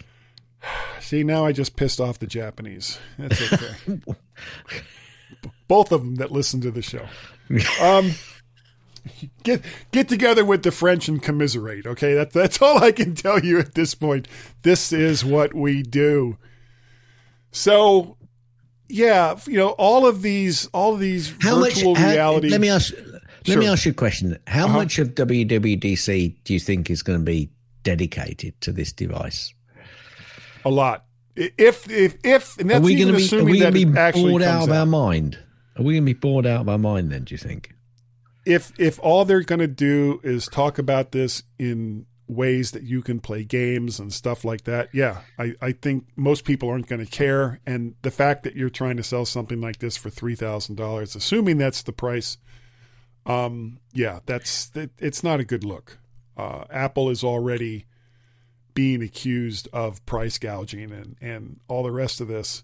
[0.99, 2.97] See, now I just pissed off the Japanese.
[3.19, 3.99] That's okay.
[5.67, 7.05] Both of them that listen to the show.
[7.79, 8.13] Um,
[9.43, 11.85] get get together with the French and commiserate.
[11.85, 14.27] Okay, that's that's all I can tell you at this point.
[14.63, 16.39] This is what we do.
[17.51, 18.17] So,
[18.89, 21.73] yeah, you know, all of these, all of these How much?
[21.75, 22.49] virtual how- reality.
[22.49, 22.93] let me ask.
[23.47, 24.37] Let me ask you a question.
[24.47, 24.73] How Uh-huh.
[24.77, 27.51] much of WWDC do you think is going to be
[27.83, 29.53] dedicated to this device?
[30.65, 31.05] a lot.
[31.35, 33.41] If if if, and Are that's we even going to be?
[33.41, 34.75] Are we going to be actually bored out of out.
[34.77, 35.37] our mind?
[35.77, 37.23] Are we going to be bored out of our mind then?
[37.25, 37.71] Do you think?
[38.47, 43.01] if if all they're going to do is talk about this in ways that you
[43.01, 47.03] can play games and stuff like that, yeah, I, I think most people aren't going
[47.03, 47.59] to care.
[47.65, 51.15] And the fact that you're trying to sell something like this for three thousand dollars,
[51.15, 52.37] assuming that's the price,
[53.25, 55.99] um, yeah, that's it, it's not a good look.
[56.37, 57.85] Uh, Apple is already
[58.73, 62.61] being accused of price gouging and and all the rest of this.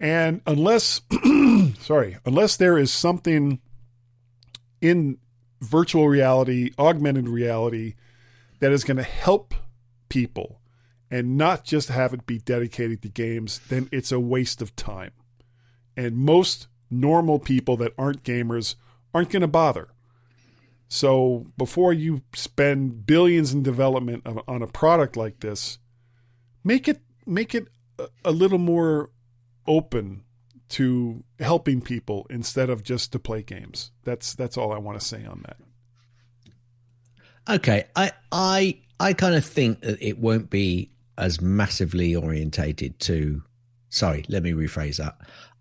[0.00, 1.02] And unless,
[1.80, 3.60] sorry, unless there is something
[4.80, 5.18] in
[5.60, 7.94] virtual reality, augmented reality,
[8.60, 9.54] that is going to help
[10.08, 10.60] people
[11.10, 15.10] and not just have it be dedicated to games, then it's a waste of time.
[15.96, 18.76] And most normal people that aren't gamers
[19.12, 19.88] aren't going to bother.
[20.88, 25.78] So before you spend billions in development of, on a product like this,
[26.64, 29.10] make it make it a, a little more
[29.66, 30.24] open
[30.70, 33.92] to helping people instead of just to play games.
[34.04, 35.58] That's that's all I want to say on that.
[37.50, 43.42] Okay, I I I kind of think that it won't be as massively orientated to.
[43.88, 45.16] Sorry, let me rephrase that.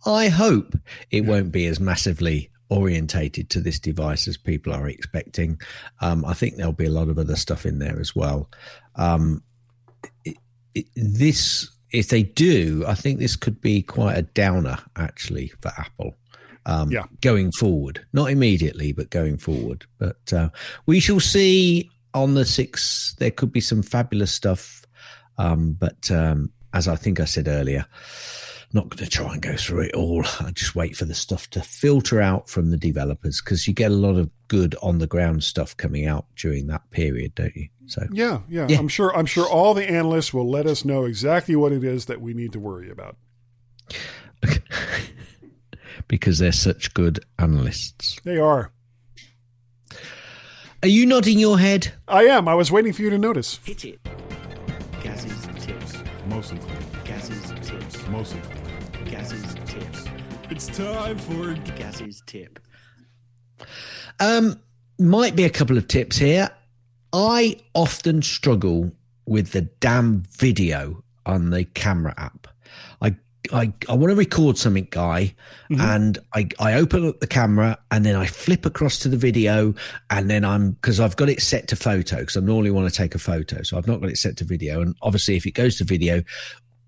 [0.05, 0.77] I hope
[1.09, 5.59] it won't be as massively orientated to this device as people are expecting.
[5.99, 8.49] Um, I think there'll be a lot of other stuff in there as well.
[8.95, 9.41] Um,
[10.23, 10.37] it,
[10.75, 15.69] it, this, if they do, I think this could be quite a downer actually for
[15.75, 16.15] Apple.
[16.69, 17.03] Um, Yeah.
[17.21, 19.85] going forward, not immediately, but going forward.
[19.97, 20.49] But uh,
[20.85, 23.15] we shall see on the six.
[23.17, 24.85] There could be some fabulous stuff,
[25.37, 27.85] um, but um, as I think I said earlier,
[28.71, 30.23] not going to try and go through it all.
[30.39, 33.91] I just wait for the stuff to filter out from the developers because you get
[33.91, 37.69] a lot of good on the ground stuff coming out during that period, don't you?
[37.87, 38.77] So Yeah, yeah, Yeah.
[38.77, 39.15] I'm sure.
[39.17, 42.35] I'm sure all the analysts will let us know exactly what it is that we
[42.35, 43.17] need to worry about.
[46.07, 48.19] because they're such good analysts.
[48.23, 48.71] They are.
[50.81, 51.91] Are you nodding your head?
[52.07, 52.47] I am.
[52.47, 53.59] I was waiting for you to notice.
[53.65, 53.99] Hit it.
[55.03, 55.97] Gaz's tips.
[56.27, 56.59] Mostly.
[57.03, 58.07] Gaz's tips.
[58.07, 58.41] Mostly.
[59.05, 60.05] Gaz's tips.
[60.49, 62.59] It's time for Gaz's tip.
[64.19, 64.59] Um,
[64.97, 66.49] might be a couple of tips here.
[67.11, 68.91] I often struggle
[69.25, 72.38] with the damn video on the camera app.
[73.51, 75.33] I I, want to record something, guy,
[75.69, 75.81] mm-hmm.
[75.81, 79.73] and I, I open up the camera and then I flip across to the video
[80.09, 82.95] and then I'm because I've got it set to photo because I normally want to
[82.95, 84.81] take a photo, so I've not got it set to video.
[84.81, 86.23] And obviously, if it goes to video,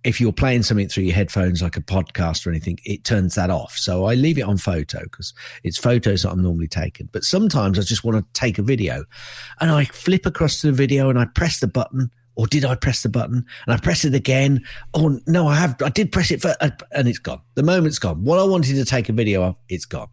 [0.04, 3.50] if you're playing something through your headphones like a podcast or anything, it turns that
[3.50, 3.78] off.
[3.78, 5.34] So I leave it on photo because
[5.64, 7.10] it's photos that I'm normally taking.
[7.12, 9.06] But sometimes I just want to take a video
[9.60, 12.12] and I flip across to the video and I press the button.
[12.36, 14.64] Or did I press the button and I press it again?
[14.94, 15.82] Oh no, I have.
[15.82, 16.56] I did press it for,
[16.92, 17.42] and it's gone.
[17.56, 18.24] The moment's gone.
[18.24, 20.08] What I wanted to take a video of, it's gone.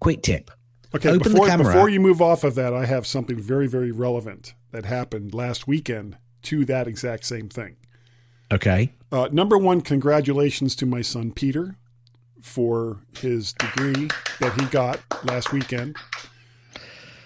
[0.00, 0.50] Quick tip.
[0.94, 3.68] Okay, Open the before, camera before you move off of that, I have something very,
[3.68, 7.76] very relevant that happened last weekend to that exact same thing.
[8.52, 8.92] Okay.
[9.12, 11.76] Uh, number one, congratulations to my son Peter
[12.42, 14.08] for his degree
[14.40, 15.96] that he got last weekend.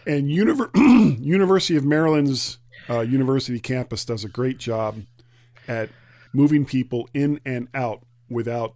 [0.07, 0.71] And Univer-
[1.25, 2.59] University of Maryland's
[2.91, 5.03] uh, university campus does a great job
[5.69, 5.89] at
[6.33, 8.75] moving people in and out without,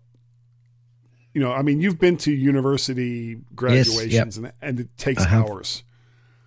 [1.34, 5.44] you know, I mean, you've been to university graduations and, and it takes have.
[5.46, 5.82] hours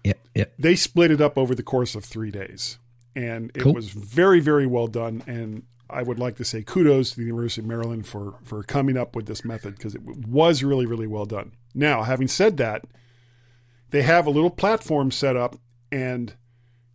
[0.03, 0.19] Yep.
[0.35, 0.53] Yep.
[0.57, 2.79] they split it up over the course of three days
[3.15, 3.73] and it Cool.
[3.73, 7.61] was very very well done and i would like to say kudos to the university
[7.61, 11.25] of maryland for for coming up with this method because it was really really well
[11.25, 12.83] done now having said that
[13.91, 15.57] they have a little platform set up
[15.91, 16.33] and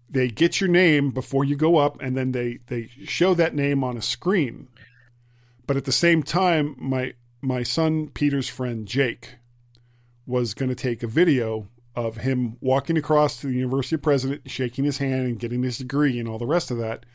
[0.08, 3.82] they get your name before you go up and then they they show that name
[3.82, 4.68] on a screen
[5.66, 9.36] but at the same time my my son peter's friend jake
[10.26, 14.84] was going to take a video of him walking across to the university president, shaking
[14.84, 17.06] his hand and getting his degree and all the rest of that.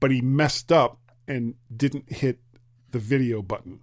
[0.00, 2.38] But he messed up and didn't hit
[2.90, 3.80] the video button.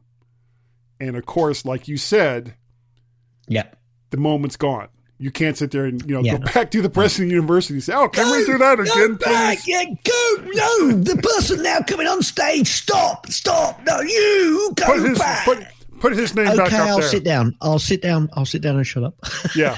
[1.00, 2.56] And of course, like you said,
[3.48, 3.70] yeah
[4.12, 4.90] the moment's gone.
[5.22, 6.38] You can't sit there and you know Yeah.
[6.38, 8.80] go back to the president of the university and say, "Oh, can we do that
[8.80, 10.36] again, please?" Yeah, go.
[10.53, 12.67] No, the person now coming on stage.
[12.70, 13.28] Stop.
[13.30, 13.82] Stop.
[13.86, 15.43] No, you go Put his back.
[15.45, 15.63] put,
[15.99, 17.09] put his name back okay, up I'll there.
[17.09, 17.53] sit down.
[17.61, 18.30] I'll sit down.
[18.34, 19.15] I'll sit down and shut up.
[19.55, 19.78] Yeah.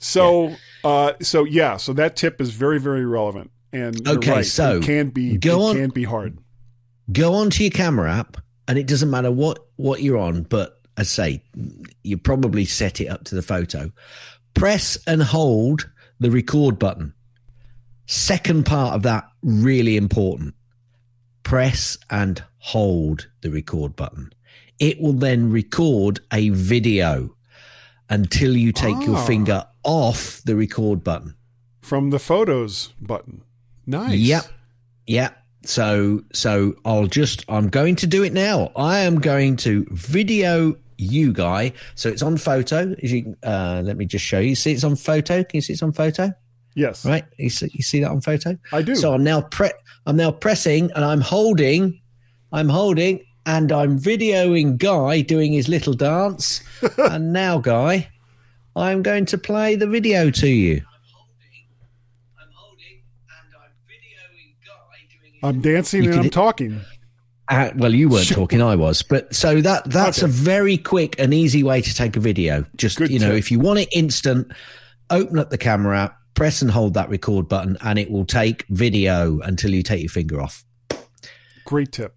[0.00, 3.52] So, uh, so yeah, so that tip is very, very relevant.
[3.72, 6.38] And you're Okay, right, so it can be go it on- can be hard.
[7.12, 10.42] Go onto your camera app, and it doesn't matter what what you're on.
[10.44, 11.44] But as I say,
[12.02, 13.92] you probably set it up to the photo.
[14.54, 15.90] Press and hold
[16.20, 17.14] the record button.
[18.06, 20.54] Second part of that really important.
[21.42, 24.32] Press and hold the record button.
[24.78, 27.34] It will then record a video
[28.08, 29.24] until you take your Ah.
[29.26, 31.34] finger off the record button.
[31.80, 33.42] from the photos button.
[33.86, 34.18] Nice.
[34.18, 34.44] Yep.
[35.06, 35.36] Yep.
[35.66, 38.72] So so I'll just I'm going to do it now.
[38.74, 41.72] I am going to video you guy.
[41.94, 42.94] So it's on photo.
[43.02, 44.54] As you uh let me just show you.
[44.54, 45.42] See it's on photo.
[45.44, 46.32] Can you see it's on photo?
[46.74, 47.04] Yes.
[47.04, 47.24] Right?
[47.38, 48.58] You see, you see that on photo?
[48.72, 48.94] I do.
[48.94, 49.70] So I'm now pre
[50.06, 52.00] I'm now pressing and I'm holding
[52.52, 56.62] I'm holding and I'm videoing Guy doing his little dance.
[56.98, 58.08] and now Guy,
[58.76, 60.82] I'm going to play the video to you.
[62.40, 66.80] I'm holding and I'm videoing Guy doing his I'm dancing You and I'm talking.
[67.48, 69.02] Uh, well, you weren't talking, I was.
[69.02, 70.26] But so that that's Okay.
[70.26, 72.64] a very quick and easy way to take a video.
[72.76, 73.38] Just Good you know, tip.
[73.38, 74.50] if you want it instant,
[75.10, 79.40] open up the camera, press and hold that record button, and it will take video
[79.40, 80.64] until you take your finger off.
[81.64, 82.14] Great tip.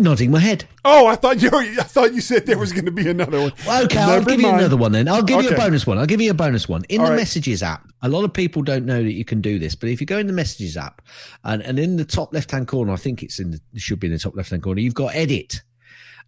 [0.00, 0.64] Nodding my head.
[0.82, 1.50] Oh, I thought you.
[1.50, 3.52] Were, I thought you said there was going to be another one.
[3.68, 5.08] Okay, I'll Never give you another one then.
[5.08, 5.98] I'll give you a bonus one.
[5.98, 6.84] I'll give you a bonus one.
[6.88, 7.18] In All the right.
[7.18, 10.00] Messages app, a lot of people don't know that you can do this, but if
[10.00, 11.02] you go in the Messages app
[11.44, 14.00] and, and in the top left hand corner, I think it's in the, it should
[14.00, 15.60] be in the top left hand corner, you've got edit.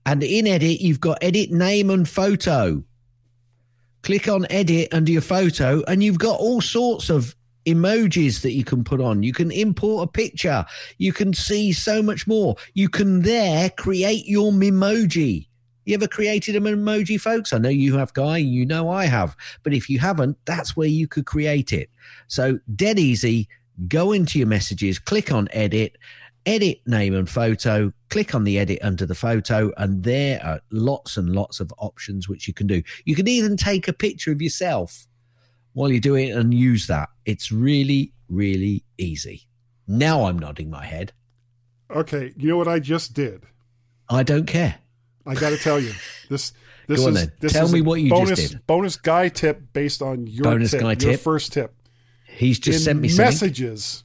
[0.05, 2.85] And in edit, you've got edit name and photo.
[4.03, 7.35] Click on edit under your photo, and you've got all sorts of
[7.67, 9.23] emojis that you can put on.
[9.23, 10.65] You can import a picture.
[10.99, 12.57] You can see so much more.
[12.75, 15.47] You can there create your Memoji.
[15.85, 17.53] You ever created an emoji, folks?
[17.53, 18.37] I know you have, Guy.
[18.37, 19.37] You know I have.
[19.65, 21.91] But if you haven't, that's where you could create it.
[22.29, 23.49] So, dead easy.
[23.89, 25.97] Go into your messages, click on edit,
[26.47, 31.17] edit name and photo, click on the edit under the photo, and there are lots
[31.17, 32.83] and lots of options which you can do.
[33.05, 35.09] You can even take a picture of yourself
[35.73, 37.09] while you do it and use that.
[37.25, 39.49] It's really, really easy.
[39.89, 41.13] Now I'm nodding my head.
[41.91, 43.45] Okay, you know what I just did?
[44.09, 44.77] I don't care.
[45.27, 45.93] I got to tell you
[46.29, 46.53] this.
[46.89, 47.33] This Go on is then.
[47.39, 48.67] this Tell is me what you just did.
[48.67, 51.21] Bonus guy tip based on your Bonus tip, guy your tip.
[51.21, 51.73] first tip.
[52.27, 53.25] He's just in sent me something.
[53.27, 54.03] messages.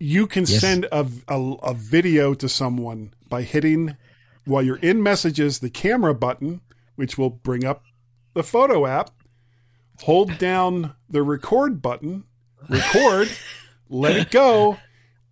[0.00, 0.60] You can Yes.
[0.60, 3.96] send a, a a video to someone by hitting
[4.44, 6.62] while you're in messages the camera button,
[6.96, 7.84] which will bring up
[8.34, 9.10] the photo app.
[10.02, 12.24] Hold down the record button,
[12.68, 13.28] record,
[13.88, 14.78] let it go,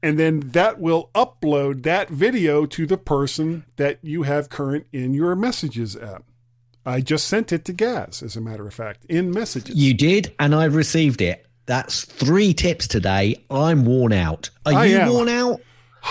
[0.03, 5.15] and then that will upload that video to the person that you have current in
[5.15, 6.25] your messages app.
[6.85, 9.75] I just sent it to Gaz, as a matter of fact, in messages.
[9.75, 11.47] You did, and I've received it.
[11.67, 13.45] That's three tips today.
[13.51, 14.51] I'm worn out.
[14.65, 15.13] Are I you am.
[15.13, 15.61] worn out?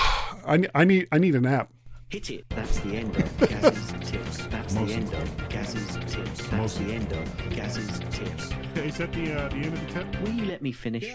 [0.48, 1.72] I, I need I need an app.
[2.10, 2.46] Hit it.
[2.50, 4.48] That's the end of Gaz's tips.
[4.48, 6.48] That's the end of Gaz's tips.
[6.48, 8.52] That's the end of Gaz's tips.
[8.76, 10.22] Is that the uh, the end of the tip?
[10.22, 11.12] Will you let me finish?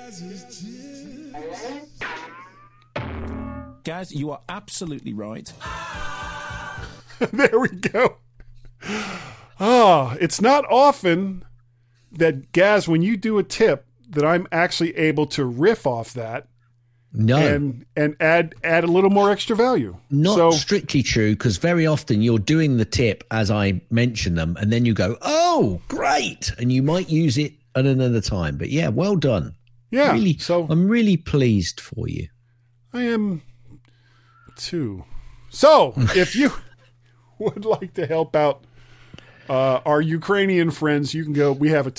[3.84, 5.52] Gaz, you are absolutely right.
[7.32, 8.16] there we go.
[9.58, 11.44] Oh, it's not often
[12.12, 16.48] that Gaz, when you do a tip, that I'm actually able to riff off that
[17.12, 19.96] No, and and add add a little more extra value.
[20.10, 24.56] not so strictly true because very often you're doing the tip as I mention them,
[24.60, 28.56] and then you go, "Oh, great!" and you might use it at another time.
[28.58, 29.56] But yeah, well done.
[29.90, 32.28] yeah, really, so I'm really pleased for you.
[32.92, 33.42] I am
[34.56, 35.04] too.
[35.48, 36.52] So if you
[37.40, 38.62] would like to help out
[39.48, 41.50] uh, our Ukrainian friends, you can go.
[41.50, 41.90] We have a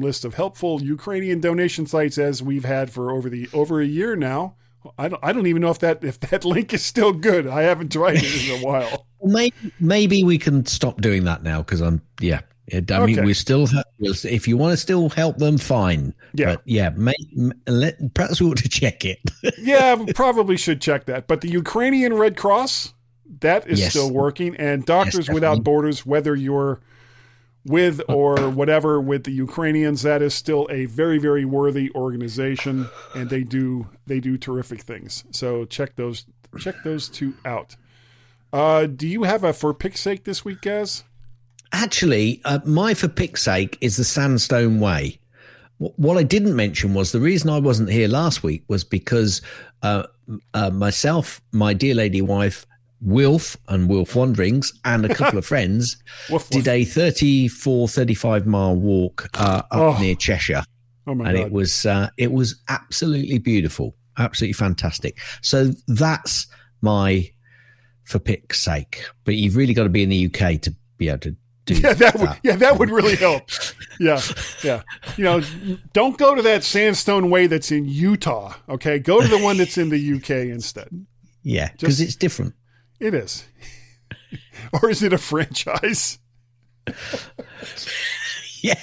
[0.00, 4.16] list of helpful Ukrainian donation sites as we've had for over the over a year
[4.16, 4.54] now.
[4.96, 7.46] I don't I don't even know if that if that link is still good.
[7.46, 9.06] I haven't tried it in a while.
[9.22, 12.40] Maybe maybe we can stop doing that now because I'm yeah.
[12.68, 13.24] It, I mean, Okay.
[13.26, 16.12] we still ha- we'll, if you want to still help them, fine.
[16.34, 16.56] Yeah.
[16.56, 17.14] but yeah, may,
[17.66, 19.18] let, perhaps we ought to check it.
[19.58, 21.26] Yeah, probably should check that.
[21.28, 22.92] But the Ukrainian Red Cross,
[23.40, 23.90] that is Yes.
[23.90, 24.54] still working.
[24.56, 25.64] And Doctors Yes, Without.
[25.64, 26.80] Borders, whether you're
[27.68, 33.28] with or whatever with the Ukrainians, that is still a very, very worthy organization, and
[33.30, 35.24] they do they do terrific things.
[35.30, 36.24] So check those
[36.58, 37.76] check those two out.
[38.52, 41.04] Uh, do you have a for pick's sake this week, Gaz?
[41.72, 45.18] Actually, uh, my for pick's sake is the Sandstone Way.
[45.78, 49.42] Wh- What I didn't mention was the reason I wasn't here last week was because
[49.82, 50.04] uh,
[50.54, 52.64] uh, myself, my dear lady wife,
[53.00, 55.96] Wilf and Wilf Wanderings, and a couple of friends
[56.30, 56.68] Woof, did woof.
[56.68, 59.98] a 34, 35 mile walk uh, up Oh.
[60.00, 60.62] near Cheshire.
[61.06, 61.46] Oh my and god!
[61.46, 65.18] it was uh, it was absolutely beautiful, absolutely fantastic.
[65.42, 66.46] So that's
[66.82, 67.30] my
[68.04, 69.04] for pick's sake.
[69.24, 71.36] But you've really got to be in the UK to be able to
[71.66, 73.42] do yeah, that would yeah, that would really help.
[74.00, 74.20] Yeah,
[74.64, 74.82] yeah.
[75.16, 75.42] You know,
[75.92, 78.54] don't go to that sandstone way that's in Utah.
[78.68, 80.88] Okay, go to the one that's in the UK instead.
[81.42, 82.54] Yeah, because it's different.
[83.00, 83.46] It is.
[84.72, 86.18] or is it a franchise?
[88.60, 88.74] Yeah,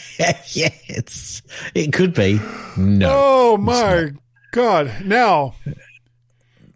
[0.53, 1.41] yeah, it's
[1.73, 2.39] it could be.
[2.77, 4.11] No, Oh my
[4.53, 5.03] god.
[5.03, 5.55] Now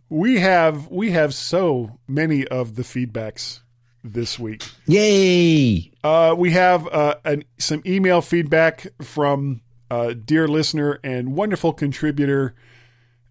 [0.10, 3.62] we have we have so many of the feedbacks
[4.04, 4.66] this week.
[4.86, 5.92] yay!
[6.04, 12.54] Uh, we have uh, an, some email feedback from uh, dear listener and wonderful contributor,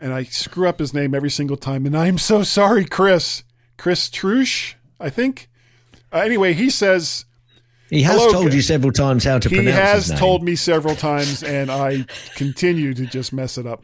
[0.00, 3.44] and I screw up his name every single time, and I'm so sorry, Chris.
[3.78, 5.48] Chris Trush, I think.
[6.12, 7.24] Uh, anyway, he says
[7.88, 10.18] He has Hello, told you several times how to he pronounce has his name.
[10.18, 12.04] told me several times, and I
[12.36, 13.82] continue to just mess it up.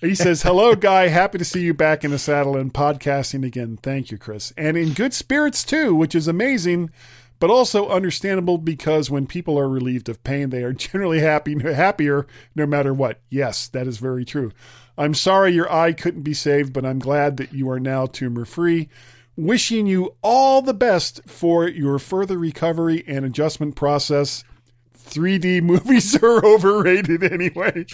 [0.00, 1.08] He says, "Hello, guy.
[1.08, 3.78] Happy to see you back in the saddle and podcasting again.
[3.82, 6.90] Thank you, Chris, and in good spirits too, which is amazing."
[7.42, 12.24] but also understandable because when people are relieved of pain, they are generally happy, happier
[12.54, 13.18] no matter what.
[13.30, 14.52] Yes, that is very true.
[14.96, 18.44] I'm sorry your eye couldn't be saved, but I'm glad that you are now tumor
[18.44, 18.88] free.
[19.36, 24.44] Wishing you all the best for your further recovery and adjustment process.
[24.98, 27.84] 3D movies are overrated anyway.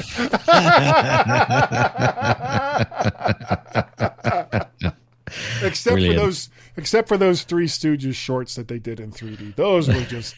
[5.63, 6.15] except Brilliant.
[6.17, 9.57] for those except for those Three Stooges shorts that they did in 3D.
[9.57, 10.37] Those were just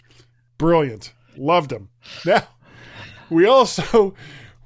[0.58, 1.12] brilliant.
[1.36, 1.88] Loved them.
[2.24, 2.42] Now,
[3.28, 4.14] we also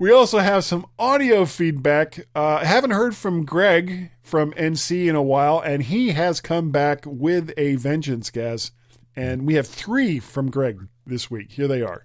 [0.04, 2.26] we also have some audio feedback.
[2.34, 7.04] Uh, haven't heard from Greg from NC in a while, and he has come back
[7.06, 8.72] with a vengeance, guys.
[9.16, 11.52] And we have three from Greg this week.
[11.52, 12.04] Here they are.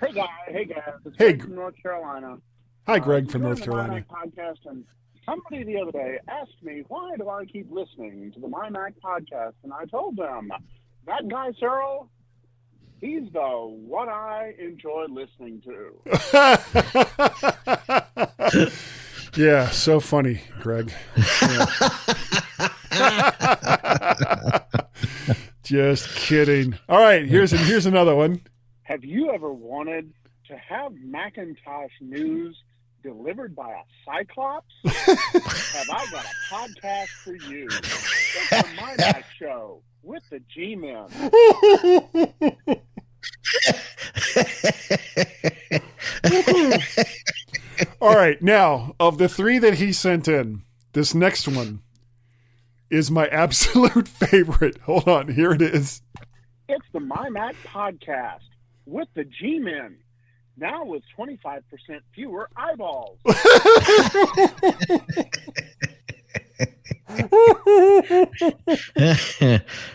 [0.00, 2.38] Hey guys, hey guys, it's Hey, Greg from North Carolina.
[2.88, 4.04] Hi, Uh, Greg I'm from North Carolina.
[4.10, 4.84] Podcast, and
[5.24, 8.94] somebody the other day asked me why do I keep listening to the My Mac
[8.98, 10.50] podcast, and I told them
[11.06, 12.08] that guy Serle,
[13.02, 15.92] he's the what I enjoy listening to.
[19.36, 20.90] yeah, so funny, Greg.
[21.42, 21.66] Yeah.
[25.62, 26.78] Just kidding.
[26.88, 28.40] All right, here's here's another one.
[28.84, 30.12] Have you ever wanted
[30.48, 32.56] to have Macintosh news
[33.02, 34.72] delivered by a Cyclops?
[34.84, 37.66] have I got a podcast for you?
[37.68, 41.08] It's the My Mac Show with the G-Men.
[48.00, 50.62] All right, now of the three that he sent in,
[50.92, 51.82] this next one
[52.90, 54.78] is my absolute favorite.
[54.82, 56.02] Hold on, here it is.
[56.68, 58.40] It's the My Mac Podcast
[58.86, 59.96] with the G-Men.
[60.56, 61.62] Now with 25%
[62.14, 63.18] fewer eyeballs.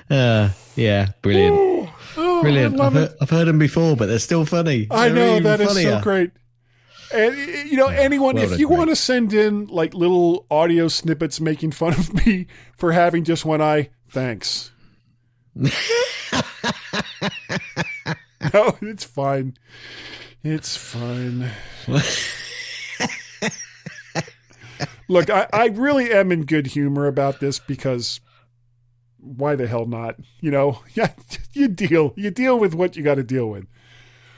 [0.10, 1.90] uh, yeah, brilliant.
[2.20, 2.76] Oh, Brilliant.
[2.76, 4.88] I love I've, heard, I've heard them before, but they're still funny.
[4.90, 5.98] I They're know that is funnier.
[5.98, 6.32] so great.
[7.14, 7.38] And
[7.70, 8.78] you know, anyone, well, if you great.
[8.78, 13.46] want to send in like little audio snippets making fun of me for having just
[13.46, 14.72] one eye, thanks.
[15.56, 15.72] no,
[18.82, 19.58] it's fine.
[20.44, 21.52] It's fine.
[25.08, 28.20] Look, I, I really am in good humor about this because
[29.18, 30.16] why the hell not?
[30.42, 31.14] You know, yeah,
[31.54, 32.14] you deal.
[32.16, 33.68] You deal with what you got to deal with.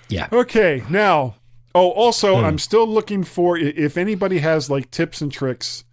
[0.09, 0.27] Yeah.
[0.31, 1.35] Okay, now.
[1.75, 2.45] Oh, also, Hmm.
[2.45, 5.83] I'm still looking for if anybody has like tips and tricks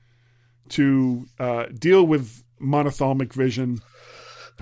[0.71, 3.81] to uh, deal with monophthalmic vision.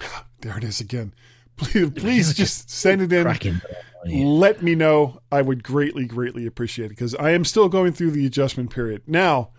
[0.41, 1.15] There it is again.
[1.57, 3.23] Please, please just send it in.
[3.23, 3.63] Cracking.
[4.05, 5.21] Let me know.
[5.33, 9.01] I would greatly, greatly appreciate it because I am still going through the adjustment period.
[9.07, 9.53] Now,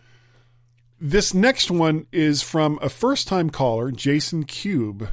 [1.00, 5.10] this next one is from a first time caller, Jason Cube.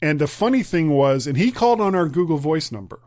[0.00, 3.00] And the funny thing was, and he called on our Google Voice number.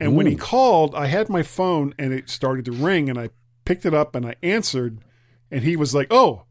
[0.00, 3.30] And when he called, I had my phone and it started to ring, and I
[3.64, 4.98] picked it up and I answered,
[5.50, 6.44] and he was like, "Oh,"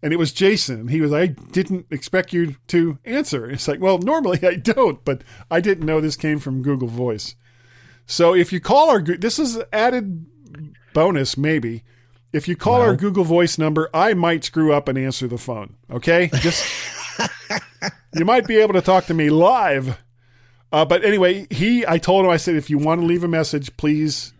[0.00, 0.88] and it was Jason.
[0.88, 5.24] He was, "I didn't expect you to answer." It's like, well, normally I don't, but
[5.50, 7.34] I didn't know this came from Google Voice.
[8.06, 10.26] So if you call our, this is added
[10.92, 11.82] bonus maybe.
[12.34, 15.76] If you call our Google Voice number, I might screw up and answer the phone.
[15.88, 16.66] Okay, just
[18.14, 19.98] you might be able to talk to me live.
[20.72, 23.28] Uh, but anyway, he, I told him, I said, if you want to leave a
[23.28, 24.32] message, please,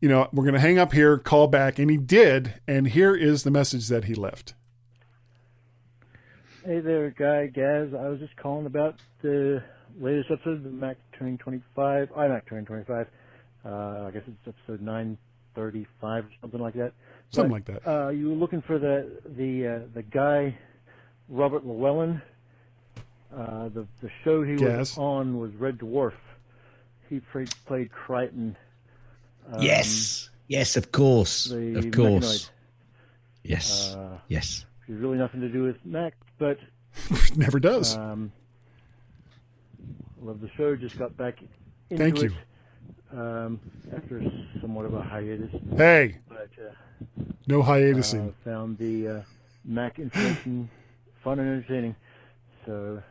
[0.00, 1.78] you know, we're going to hang up here, call back.
[1.78, 2.54] And he did.
[2.66, 4.54] And here is the message that he left.
[6.64, 7.94] Hey there, Guy, Gaz.
[7.94, 9.62] I was just calling about the
[10.00, 13.06] latest episode of the Mac turning 25, iMac turning 25.
[13.64, 14.82] Uh, I guess it's episode
[15.56, 16.92] 935 or something like that.
[17.30, 17.90] Something But, like that.
[18.06, 20.56] Uh, you were looking for the the uh, the guy,
[21.28, 22.20] Robert Llewellyn.
[23.34, 24.78] Uh, the the show he Gaz.
[24.78, 26.12] was on was Red Dwarf.
[27.08, 28.54] He played, played Kryten.
[29.52, 30.30] Um, yes.
[30.48, 31.46] Yes, of course.
[31.50, 32.48] Of course.
[32.48, 32.50] Mechanoid.
[33.42, 33.94] Yes.
[33.94, 34.64] Uh, yes.
[34.86, 36.58] There's really nothing to do with Mac, but
[37.36, 37.96] Never does.
[37.96, 38.32] Um,
[40.20, 40.76] love the show.
[40.76, 41.38] Just got back
[41.90, 42.36] into Thank it you.
[43.12, 43.60] Um,
[43.94, 44.22] after
[44.60, 48.32] somewhat of a hiatus, hey, but uh, no uh, hiatusing.
[48.44, 49.22] found the uh,
[49.64, 50.68] Mac information
[51.24, 51.96] fun and entertaining.
[52.66, 53.02] So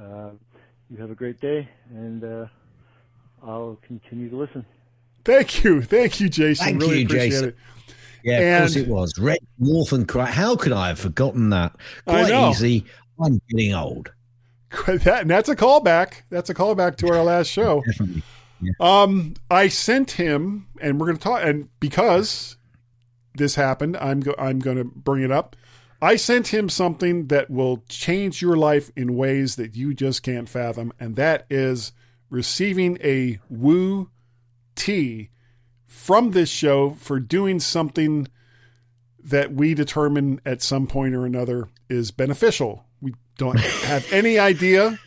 [0.00, 0.30] uh,
[0.90, 2.46] you have a great day, and uh,
[3.42, 4.64] I'll continue to listen.
[5.24, 5.82] Thank you.
[5.82, 6.64] Thank you, Jason.
[6.64, 7.48] Thank really you, Jason.
[7.50, 7.56] it.
[8.22, 9.18] Yeah, of course it was.
[9.18, 10.26] Red Dwarf and Cry.
[10.26, 11.74] How could I have forgotten that?
[12.06, 12.50] I Quite know.
[12.50, 12.84] easy.
[13.22, 14.12] I'm getting old.
[14.86, 16.22] That, and that's a callback.
[16.30, 17.82] That's a callback to our last show.
[17.86, 18.22] Definitely.
[18.78, 21.42] Um, I sent him, and we're going to talk.
[21.44, 22.56] And because
[23.34, 25.56] this happened, I'm go, I'm going to bring it up.
[26.02, 30.48] I sent him something that will change your life in ways that you just can't
[30.48, 31.92] fathom, and that is
[32.30, 34.10] receiving a Woo
[34.76, 35.30] T
[35.86, 38.28] from this show for doing something
[39.22, 42.86] that we determine at some point or another is beneficial.
[43.02, 44.98] We don't have any idea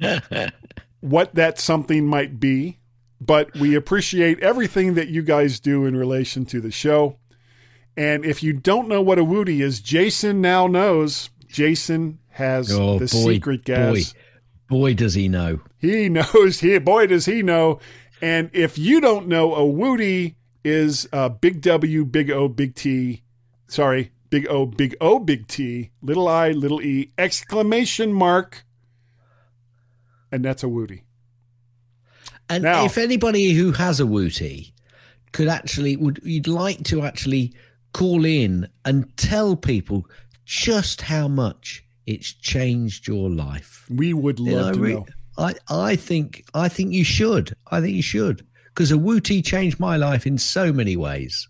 [1.04, 2.78] what that something might be,
[3.20, 7.18] but we appreciate everything that you guys do in relation to the show.
[7.96, 11.30] And if you don't know what a Woody is, Jason now knows.
[11.46, 14.12] Jason has Oh, the boy, secret gas.
[14.68, 15.60] boy, boy, does he know.
[15.78, 16.60] He knows.
[16.60, 17.78] He boy does he know.
[18.22, 23.22] And if you don't know, a Woody is uh, big W, big O, big T.
[23.68, 28.64] Sorry, big O, big O, big T, little I, little E, exclamation mark,
[30.34, 31.04] and that's a Woody.
[32.50, 34.74] And Now- if anybody who has a Wooty
[35.32, 37.54] could actually would you'd like to actually
[37.92, 40.06] call in and tell people
[40.44, 43.86] just how much it's changed your life.
[43.88, 45.06] We would You love know, to know.
[45.38, 47.54] I, I think I think you should.
[47.70, 48.46] I think you should.
[48.66, 51.48] Because a Wooty changed my life in so many ways.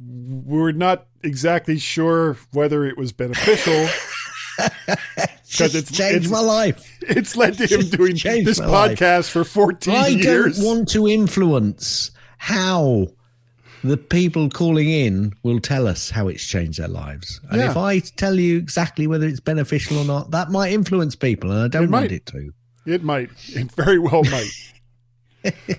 [0.00, 3.88] We're not exactly sure whether it was beneficial.
[5.58, 6.98] Just it's- changed it's- my life.
[7.02, 8.98] it's led to him doing this my life.
[8.98, 10.58] podcast for 14 I years.
[10.58, 13.08] I don't want to influence how
[13.82, 17.40] the people calling in will tell us how it's changed their lives.
[17.50, 17.70] And Yeah.
[17.70, 21.62] if I tell you exactly whether it's beneficial or not, that might influence people, and
[21.62, 22.12] I don't It want might.
[22.12, 22.52] it to.
[22.86, 23.30] It might.
[23.48, 24.50] It very well might.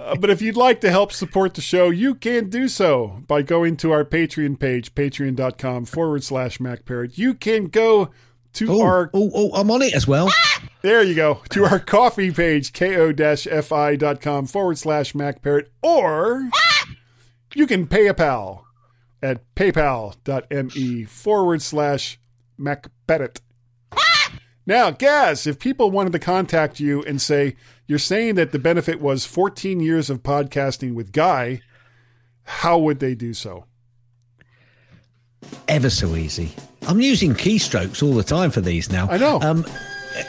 [0.00, 3.40] Uh, but if you'd like to help support the show, you can do so by
[3.40, 7.16] going to our Patreon page, patreon.com forward slash MacParrot.
[7.16, 8.10] You can go
[8.56, 10.30] to Oh, our, oh, oh, I'm on it as well.
[10.82, 16.48] there you go, to our coffee page, ko-fi.com forward slash MacParrot, or
[17.54, 18.66] you can pay a pal
[19.22, 22.18] at paypal.me forward slash
[22.58, 23.40] MacParrot.
[24.68, 27.54] Now, Gaz, if people wanted to contact you and say,
[27.86, 31.60] you're saying that the benefit was 14 years of podcasting with Guy,
[32.42, 33.66] how would they do so?
[35.68, 36.52] Ever so easy.
[36.88, 39.08] I'm using keystrokes all the time for these now.
[39.10, 39.40] I know.
[39.40, 39.64] Um,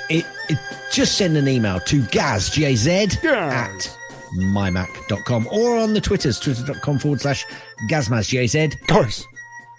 [0.10, 0.60] it, it,
[0.92, 3.54] just send an email to Gaz, G-A-Z, Gaz.
[3.54, 3.98] at
[4.40, 7.46] mymac.com or on the Twitters, twitter.com forward slash
[7.90, 9.26] Gazmaz, G-A-Z, Cars.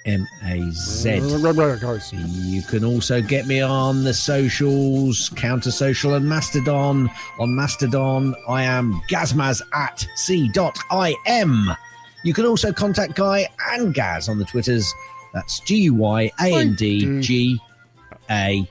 [0.06, 1.20] M-A-Z.
[1.80, 2.12] Cars.
[2.14, 7.10] You can also get me on the socials, Counter Social and Mastodon.
[7.38, 11.70] On Mastodon, I am Gazmaz at c.im.
[12.24, 14.92] You can also contact Guy and Gaz on the Twitters.
[15.34, 17.60] That's G U Y A N D G
[18.30, 18.66] A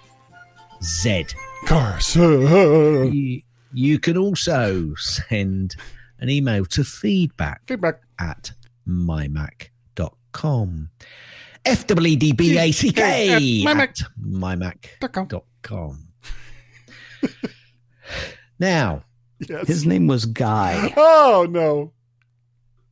[0.84, 1.26] Z.
[1.66, 2.16] Cars.
[2.16, 3.42] You,
[3.74, 5.76] you can also send
[6.20, 8.02] an email to feedback Feedback.
[8.20, 8.52] at
[8.88, 10.90] mymac.com.
[11.66, 13.80] F W E D B A C K Mymac.
[13.80, 16.08] at mymac.com.
[18.60, 19.04] Now,
[19.48, 19.68] Yes.
[19.68, 20.92] His name was Guy.
[20.98, 21.92] Oh, no.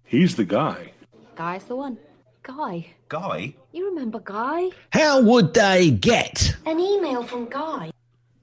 [0.03, 0.91] He's the guy.
[1.35, 1.97] Guy's the one.
[2.43, 2.93] Guy.
[3.09, 3.55] Guy?
[3.71, 4.69] You remember Guy?
[4.91, 6.55] how would they get?
[6.65, 7.91] An email from Guy.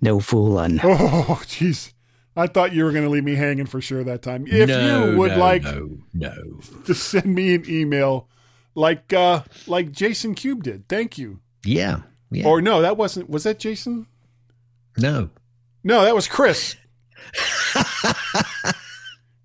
[0.01, 0.81] No fooling.
[0.83, 1.93] Oh, jeez.
[2.35, 4.47] I thought you were going to leave me hanging for sure that time.
[4.47, 6.61] If no, you would no, like no, no.
[6.87, 8.27] to send me an email
[8.75, 10.89] like uh like Jason Cube did.
[10.89, 11.41] Thank you.
[11.65, 12.47] Yeah, yeah.
[12.47, 14.07] Or no, that wasn't was that Jason?
[14.97, 15.31] no.
[15.85, 16.77] No, that was Chris.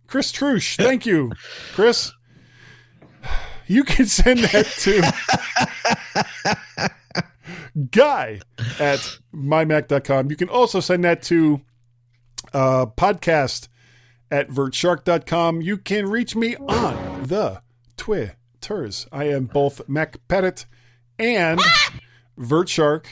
[0.08, 0.78] Chris Trush.
[0.78, 1.32] Thank you,
[1.74, 2.14] Chris.
[3.68, 5.02] You can send that to
[7.92, 8.40] guy
[8.80, 10.30] at mymac.com.
[10.30, 11.62] You can also send that to
[12.54, 13.68] uh, podcast
[14.32, 15.62] at vertshark.com.
[15.62, 17.62] You can reach me on the
[17.98, 19.08] Twitters.
[19.12, 20.66] I am both Mac Parrot
[21.20, 21.62] and
[22.38, 23.06] Vertshark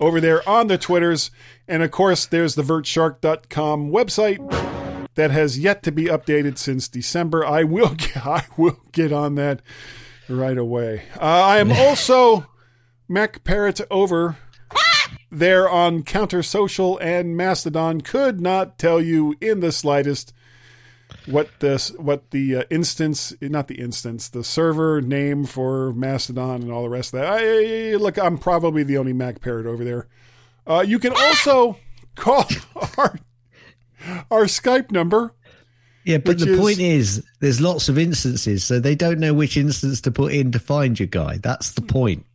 [0.00, 1.30] over there on the Twitters.
[1.66, 4.71] And of course, there's the vertshark.com website
[5.14, 7.44] that has yet to be updated since December.
[7.44, 9.60] I will get, I will get on that
[10.28, 11.04] right away.
[11.16, 12.46] Uh, I am also
[13.08, 14.38] Mac Parrot over
[15.30, 18.00] there on Counter Social and Mastodon.
[18.00, 20.32] Could not tell you in the slightest
[21.26, 26.72] what this what the uh, instance not the instance the server name for Mastodon and
[26.72, 27.32] all the rest of that.
[27.32, 30.06] I look, I'm probably the only Mac Parrot over there.
[30.66, 31.78] Uh, you can also
[32.14, 32.46] call
[32.98, 33.18] our
[34.30, 35.34] our Skype number.
[36.04, 39.56] Yeah, but the is- point is, there's lots of instances, so they don't know which
[39.56, 41.38] instance to put in to find your guy.
[41.38, 42.26] That's the point.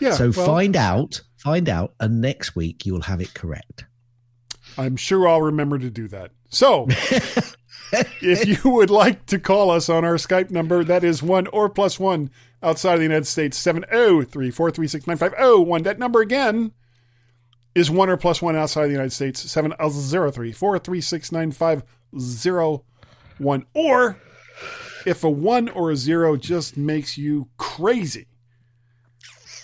[0.00, 3.86] Yeah, so well, find out, find out, and next week you'll have it correct.
[4.76, 6.32] I'm sure I'll remember to do that.
[6.50, 6.86] So,
[8.20, 11.68] if you would like to call us on our Skype number, that is one or
[11.70, 12.30] plus one
[12.62, 15.82] outside of the United States, 703 436 9501.
[15.84, 16.72] That number again
[17.76, 23.66] is one or plus one outside of the United States, 703 436 9501.
[23.74, 24.18] Or
[25.04, 28.28] if a one or a zero just makes you crazy,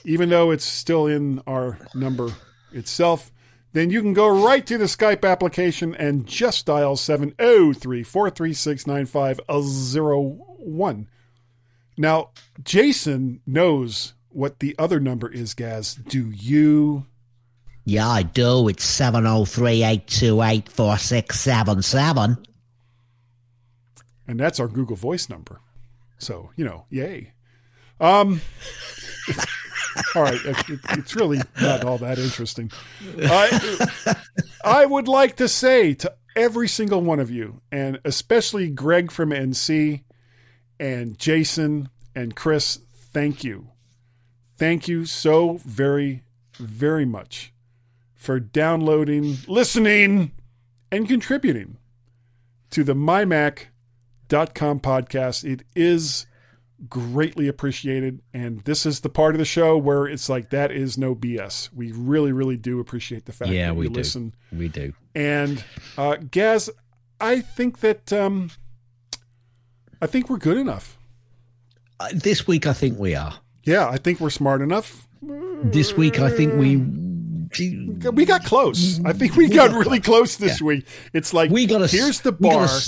[0.05, 2.35] even though it's still in our number
[2.73, 3.33] itself,
[3.73, 11.09] then you can go right to the Skype application and just dial 703 436 9501.
[11.97, 12.29] Now,
[12.63, 15.95] Jason knows what the other number is, Gaz.
[15.95, 17.07] Do you?
[17.85, 18.69] Yeah, I do.
[18.69, 22.47] It's 703 828 4677.
[24.29, 25.61] And that's our Google Voice number.
[26.19, 27.33] So, you know, yay.
[28.01, 28.41] Um,
[30.15, 30.41] all right.
[30.45, 32.71] It, it, it's really not all that interesting.
[33.19, 34.17] I,
[34.65, 39.31] I would like to say to every single one of you, and especially Greg from
[39.31, 40.05] NC
[40.79, 43.69] and Jason and Chris, thank you.
[44.57, 46.23] Thank you so very,
[46.59, 47.53] very much
[48.23, 50.31] for downloading, listening,
[50.93, 51.77] and contributing
[52.71, 55.45] to the mymac.com podcast.
[55.45, 56.27] It is
[56.89, 58.21] greatly appreciated.
[58.33, 61.71] And this is the part of the show where it's like, that is no BS.
[61.73, 63.95] We really, really do appreciate the fact Yeah, that we do.
[63.95, 64.35] listen.
[64.53, 64.93] We do.
[65.15, 65.65] And
[65.99, 66.71] uh, Gaz,
[67.21, 68.51] I think that um,
[70.01, 70.97] I think we're good enough.
[72.01, 73.35] Uh, this week, I think we are.
[73.65, 75.07] Yeah, I think we're smart enough.
[75.65, 76.83] This week, I think we.
[77.59, 79.01] We got close.
[79.05, 80.67] I think we, got, really close this Yeah.
[80.67, 80.87] week.
[81.13, 81.87] It's like We got a.
[81.87, 82.79] here's the we got a bar,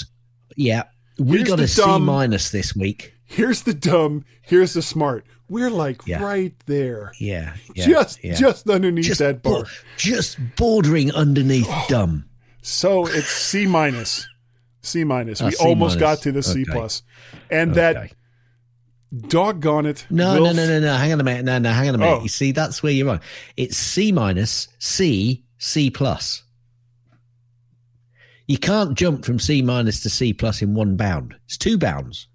[0.57, 0.83] yeah,
[1.19, 3.15] we Here's got a C minus this week.
[3.25, 5.25] here's the dumb, here's the smart.
[5.49, 6.23] We're like Yeah.
[6.23, 9.65] right there, Yeah, yeah just just underneath just that bar.
[9.65, 9.69] bo-
[9.99, 12.25] just bordering underneath dumb.
[12.63, 14.27] So it's C minus.
[14.81, 15.41] C minus.
[15.43, 16.01] Ah, We C almost minus.
[16.19, 17.03] got to the C plus,
[17.51, 17.81] and Okay.
[17.81, 18.13] that
[19.29, 20.07] doggone it.
[20.11, 20.95] No, no, Wilf- no, no, no.
[20.95, 21.45] Hang on a minute.
[21.45, 22.19] No, no, hang on a minute.
[22.19, 22.23] Oh.
[22.23, 23.21] You see, that's where you're wrong.
[23.57, 26.43] It's C minus, C, C plus.
[28.47, 31.35] You can't jump from C minus to C plus in one bound.
[31.47, 32.29] It's two bounds.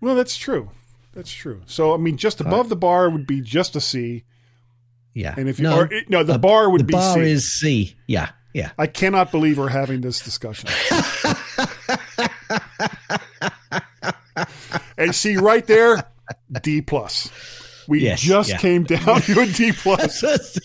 [0.00, 0.70] Well, that's true.
[1.14, 1.62] That's true.
[1.66, 4.24] So I mean, just above the bar would be just a C,
[5.14, 5.34] Yeah.
[5.36, 6.92] and if you or, no, the bar would be.
[6.92, 7.20] the be bar C.
[7.30, 7.96] is C.
[8.06, 8.70] Yeah, yeah.
[8.78, 10.68] I cannot believe we're having this discussion.
[14.98, 16.04] and see right there,
[16.62, 17.30] D plus.
[17.88, 18.58] We Yes, just yeah.
[18.58, 20.22] came down to a D plus,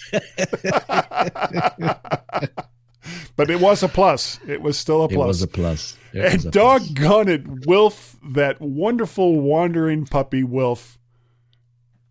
[3.36, 4.40] but it was a plus.
[4.48, 5.24] It was still a plus.
[5.24, 5.98] it was a plus.
[6.14, 6.54] It and a plus.
[6.90, 10.98] doggone it, Wilf, that wonderful wandering puppy Wilf.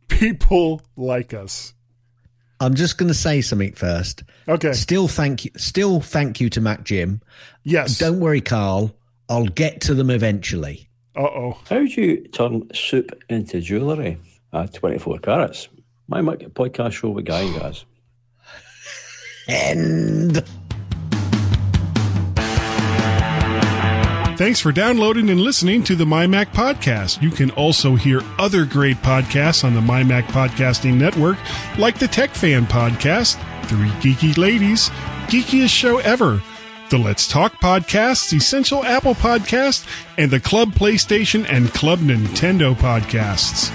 [0.08, 1.74] People like us.
[2.60, 4.22] I'm just going to say something first.
[4.48, 4.72] Okay.
[4.72, 5.50] Still thank you.
[5.56, 7.20] Still thank you to Mac Jim.
[7.64, 7.98] Yes.
[7.98, 8.94] Don't worry, Carl.
[9.28, 10.88] I'll get to them eventually.
[11.14, 11.58] Uh oh.
[11.68, 14.18] How do you turn soup into jewellery
[14.52, 15.68] at 24 carats?
[16.08, 17.84] My mic- podcast show with Guy, and guys.
[19.48, 20.44] End.
[24.38, 27.22] Thanks for downloading and listening to the MyMac Podcast.
[27.22, 31.36] You can also hear other great podcasts on the MyMac Podcasting Network,
[31.78, 33.36] like the Tech Fan Podcast,
[33.66, 34.88] Three Geeky Ladies,
[35.28, 36.42] Geekiest Show Ever,
[36.92, 39.88] the Let's Talk Podcasts, Essential Apple Podcast,
[40.18, 43.70] and the Club PlayStation and Club Nintendo Podcasts.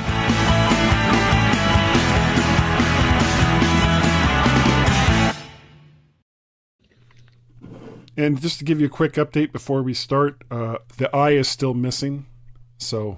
[8.16, 11.48] And just to give you a quick update before we start, uh, the eye is
[11.48, 12.28] still missing,
[12.78, 13.18] so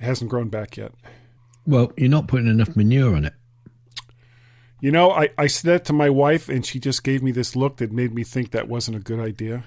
[0.00, 0.92] it hasn't grown back yet.
[1.66, 3.34] Well, you're not putting enough manure on it.
[4.80, 7.56] You know, I, I said that to my wife, and she just gave me this
[7.56, 9.64] look that made me think that wasn't a good idea.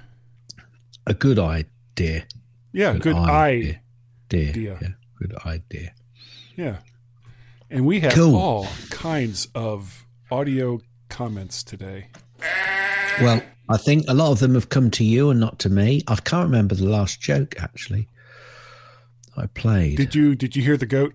[1.05, 2.25] A good idea.
[2.71, 3.81] Yeah, good, eye.
[4.29, 4.49] Dear.
[4.49, 4.77] idea.
[4.81, 4.87] Yeah,
[5.19, 5.93] good idea.
[6.55, 6.77] Yeah.
[7.69, 8.35] And we have Cool.
[8.35, 10.79] all kinds of audio
[11.09, 12.07] comments today.
[13.19, 16.03] Well, I think a lot of them have come to you and not to me.
[16.07, 18.07] I can't remember the last joke actually.
[19.35, 19.97] I played.
[19.97, 21.13] Did you did you hear the goat?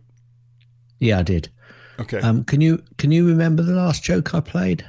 [0.98, 1.50] yeah, I did.
[1.98, 2.20] Okay.
[2.20, 4.86] Um, can you can you remember the last joke I played?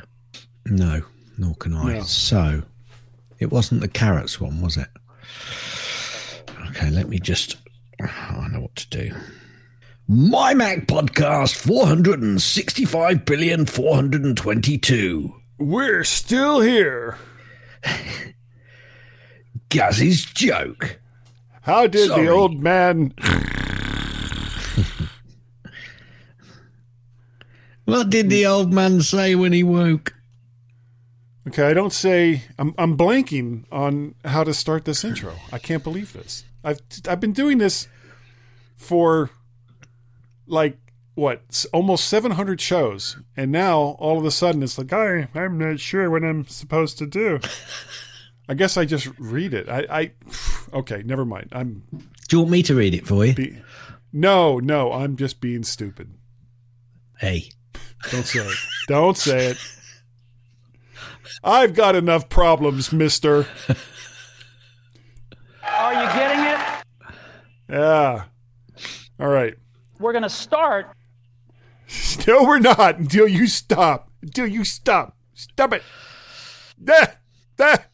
[0.66, 1.02] No,
[1.38, 1.94] nor can I.
[1.94, 2.02] No.
[2.04, 2.64] So,
[3.40, 4.90] it wasn't the carrots one, was it?
[6.70, 7.58] Okay, let me just.
[8.02, 9.16] I know what to do.
[10.08, 15.34] My Mac podcast four hundred and sixty-five billion four hundred and twenty-two.
[15.58, 17.18] We're still here.
[19.70, 21.00] Gaz's joke.
[21.62, 22.26] How did Sorry.
[22.26, 23.14] the old man
[27.88, 30.14] What did the old man say when he woke?
[31.48, 35.34] Okay, I don't say I'm I'm blanking on how to start this intro.
[35.54, 36.44] I can't believe this.
[36.66, 37.88] I've I've been doing this
[38.76, 39.30] for
[40.48, 40.78] like
[41.16, 45.80] what almost 700 shows and now all of a sudden it's like I I'm not
[45.80, 47.40] sure what I'm supposed to do.
[48.50, 49.70] I guess I just read it.
[49.70, 50.12] I I
[50.74, 51.54] okay, never mind.
[51.54, 51.84] I'm
[52.28, 53.34] Do you want me to read it for you?
[53.34, 53.62] be,
[54.12, 56.14] No, no, I'm just being stupid.
[57.20, 57.52] Hey.
[58.12, 58.58] Don't say it.
[58.88, 59.58] Don't say it.
[61.44, 63.48] I've got enough problems, mister.
[65.64, 66.60] Are you getting it?
[67.70, 68.24] Yeah.
[69.20, 69.56] All right.
[70.00, 70.88] We're going to start.
[72.28, 74.12] No, we're not until you stop.
[74.22, 75.16] Until you stop.
[75.34, 75.84] Stop it.
[76.90, 77.14] Ah,
[77.62, 77.86] ah.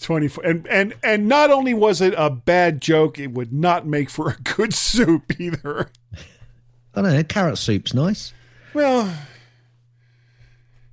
[0.00, 4.10] 24 and and and not only was it a bad joke it would not make
[4.10, 5.90] for a good soup either
[6.96, 7.24] I don't know.
[7.24, 8.32] Carrot soup's nice.
[8.72, 9.12] well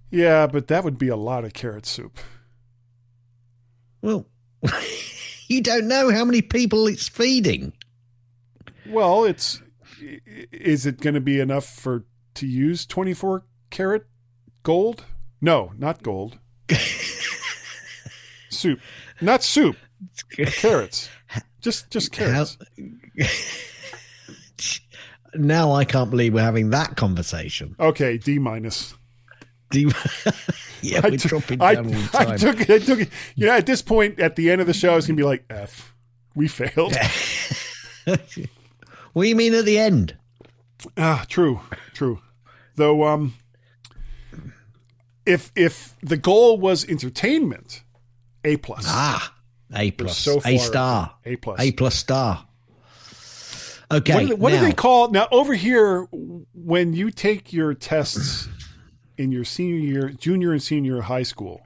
[0.09, 2.17] yeah but that would be a lot of carrot soup.
[4.01, 4.25] Well,
[5.47, 7.73] you don't know how many people it's feeding.
[8.87, 9.61] well it's
[10.51, 12.05] is it going to be enough for
[12.35, 14.05] to use 24 karat
[14.63, 15.05] gold?
[15.39, 16.39] No not gold.
[18.49, 18.79] Soup.
[19.21, 19.75] Not soup.
[20.35, 21.09] Carrots.
[21.61, 22.57] Just just carrots
[25.35, 27.75] Now I can't believe we're having that conversation.
[27.79, 28.93] okay d minus
[29.69, 29.83] D.
[30.81, 32.69] yeah, I we're took- dropping I, down the I took it.
[32.69, 33.09] I took it.
[33.35, 35.45] You know, at this point, at the end of the show, it's gonna be like
[35.49, 35.93] F.
[36.35, 36.95] We failed.
[38.05, 40.17] what do you mean at the end?
[40.97, 41.61] ah, true,
[41.93, 42.19] true.
[42.75, 43.35] Though, um,
[45.25, 47.83] if if the goal was entertainment,
[48.43, 48.85] A plus.
[48.87, 49.33] Ah,
[49.73, 51.59] A plus, so A star, A plus.
[51.59, 52.47] A plus star.
[53.91, 56.07] Okay, What, do, what do they call now over here
[56.53, 58.47] when you take your tests
[59.17, 61.61] in your senior year, junior and senior year high school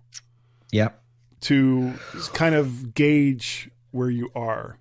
[0.72, 1.02] Yep.
[1.42, 1.94] to
[2.34, 4.80] kind of gauge where you are?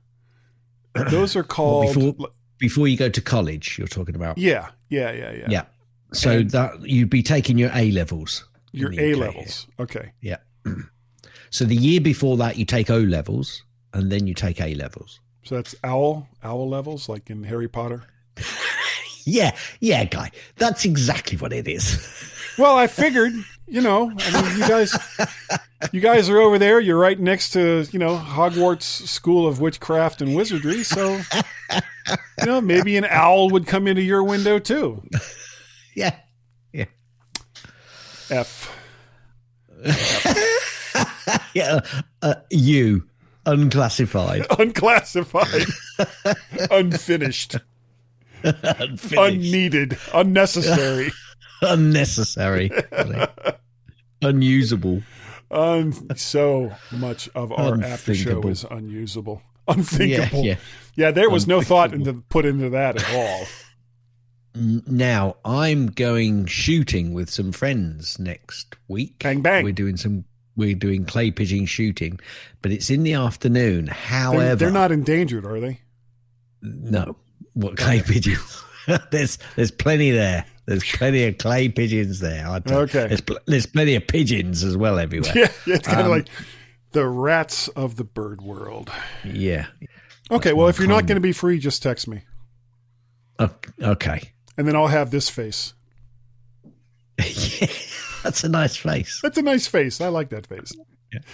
[1.10, 1.94] Those are Well, called.
[1.94, 4.38] before before you go to college, you're talking about.
[4.38, 5.46] yeah, yeah, yeah, yeah.
[5.50, 5.64] Yeah.
[6.12, 8.44] So And- that you'd be taking your A levels.
[8.72, 9.66] Your A levels.
[9.78, 10.12] Okay.
[10.22, 10.38] Yeah.
[11.50, 15.20] so the year before that, you take O levels, and then you take A levels.
[15.44, 18.04] So that's owl owl levels, like in Harry Potter.
[19.26, 20.30] Yeah, yeah, guy.
[20.56, 22.30] That's exactly what it is.
[22.56, 23.32] Well, I figured,
[23.66, 24.96] you know, I mean, you guys,
[25.90, 26.78] you guys are over there.
[26.78, 30.84] You're right next to, you know, Hogwarts School of Witchcraft and Wizardry.
[30.84, 31.20] So,
[31.72, 35.02] you know, maybe an owl would come into your window too.
[35.96, 36.14] yeah.
[36.72, 36.84] Yeah.
[38.30, 38.72] F.
[41.54, 41.80] yeah.
[42.22, 43.08] Uh, you
[43.46, 44.46] unclassified.
[44.58, 45.64] Unclassified,
[46.70, 47.56] unfinished,
[48.42, 49.14] Unfinished.
[49.16, 51.10] unneeded, unnecessary,
[51.62, 52.70] unnecessary,
[54.22, 55.02] unusable.
[55.50, 60.44] Un- so much of our after show is unusable, unthinkable.
[60.44, 60.56] Yeah,
[60.96, 63.46] Yeah, there was no thought into put into that at all.
[64.56, 69.18] Now I'm going shooting with some friends next week.
[69.20, 69.64] Bang bang.
[69.64, 70.24] We're doing some.
[70.56, 72.20] We're doing clay pigeon shooting,
[72.62, 73.88] but it's in the afternoon.
[73.88, 75.80] However, They're, they're not endangered, are they?
[76.62, 77.16] No,
[77.54, 78.62] what clay pigeons?
[79.10, 80.44] there's there's plenty there.
[80.66, 82.46] There's plenty of clay pigeons there.
[82.48, 83.08] I Okay.
[83.08, 85.32] There's, pl- there's plenty of pigeons as well everywhere.
[85.36, 86.28] Yeah, yeah, it's kind of Um, like
[86.92, 88.90] the rats of the bird world.
[89.24, 89.66] Yeah.
[90.30, 92.22] Okay, That's well, if you're not going to be free, just text me,
[93.38, 94.32] Ok- Okay.
[94.56, 95.74] and then I'll have this face.
[98.24, 99.20] That's a nice face.
[99.22, 100.00] That's a nice face.
[100.00, 100.72] I like that face.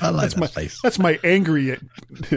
[0.03, 0.79] I like that's that my face.
[0.83, 1.79] that's my angry,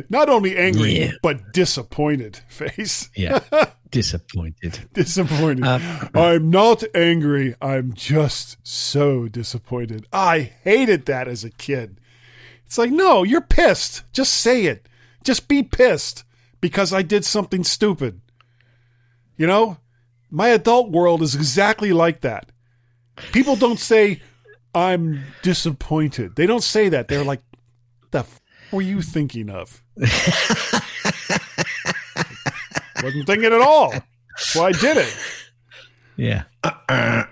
[0.09, 1.11] not only angry Yeah.
[1.21, 3.09] but disappointed face.
[3.17, 3.39] Yeah.
[3.91, 4.89] Disappointed.
[4.93, 5.63] disappointed.
[5.65, 7.53] Um, I'm not angry.
[7.61, 10.07] I'm just so disappointed.
[10.11, 11.99] I hated that as a kid.
[12.65, 14.03] It's like, no, you're pissed.
[14.11, 14.87] Just say it.
[15.23, 16.23] Just be pissed
[16.59, 18.21] because I did something stupid.
[19.37, 19.77] You know,
[20.31, 22.51] my adult world is exactly like that.
[23.31, 24.21] People don't say,
[24.75, 26.35] I'm disappointed.
[26.35, 27.07] They don't say that.
[27.07, 27.41] They're like,
[28.11, 28.41] the f-
[28.71, 29.83] were you thinking of?
[33.03, 33.93] Wasn't thinking at all.
[34.55, 35.15] Why I did it.
[36.15, 36.43] Yeah.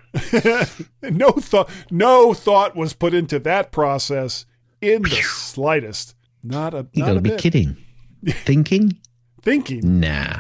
[1.04, 4.46] no thought no thought was put into that process
[4.82, 6.16] in the slightest.
[6.44, 7.40] Not a You got to be bit.
[7.40, 7.78] kidding.
[8.28, 8.98] Thinking?
[9.42, 10.00] Thinking.
[10.00, 10.40] Nah.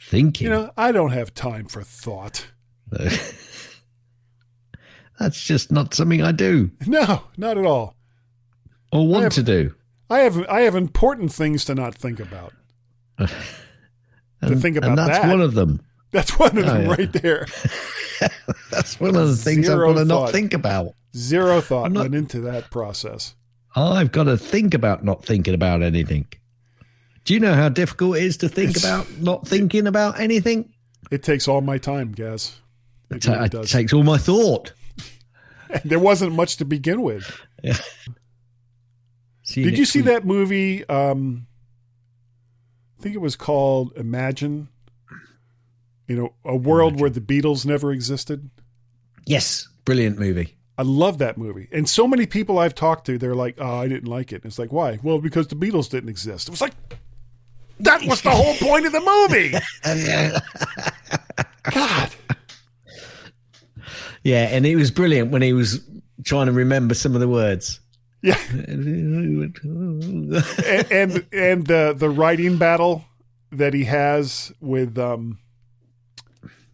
[0.00, 0.46] Thinking.
[0.46, 2.46] You know, I don't have time for thought.
[5.18, 7.96] That's just not something I do No, not at all.
[8.92, 9.74] or want have- to do.
[10.10, 12.52] I have I have important things to not think about.
[14.44, 15.28] And, think about and that's that.
[15.28, 15.80] one of them.
[16.10, 16.88] That's one of Oh, them yeah.
[16.90, 17.46] right there.
[18.72, 20.94] That's one of the things Zero I've got to not think about.
[21.16, 23.34] Zero thought I'm not- went into that process.
[23.76, 26.26] I've got to think about not thinking about anything.
[27.24, 30.72] Do you know how difficult it is to think It's- about not thinking about anything?
[31.12, 32.58] It takes all my time, Gaz.
[33.10, 34.72] It It, really it takes all my thought.
[35.84, 37.40] there wasn't much to begin with.
[39.42, 40.06] See Did you see week.
[40.06, 40.88] that movie?
[40.88, 41.46] Um,
[42.98, 44.68] I think it was called Imagine.
[46.08, 48.50] You know, a world where the Beatles never existed.
[49.24, 50.56] Yes, brilliant movie.
[50.76, 51.68] I love that movie.
[51.70, 54.36] And so many people I've talked to, they're like, oh, I didn't like it.
[54.36, 54.98] And it's like, why?
[55.02, 56.48] Well, because the Beatles didn't exist.
[56.48, 56.72] It was like,
[57.80, 59.54] that was the whole point of the movie.
[61.74, 62.10] God.
[64.24, 65.80] Yeah, and it was brilliant when he was
[66.24, 67.80] trying to remember some of the words.
[68.22, 68.38] Yeah.
[68.52, 73.04] and and, and the the writing battle
[73.50, 75.38] that he has with um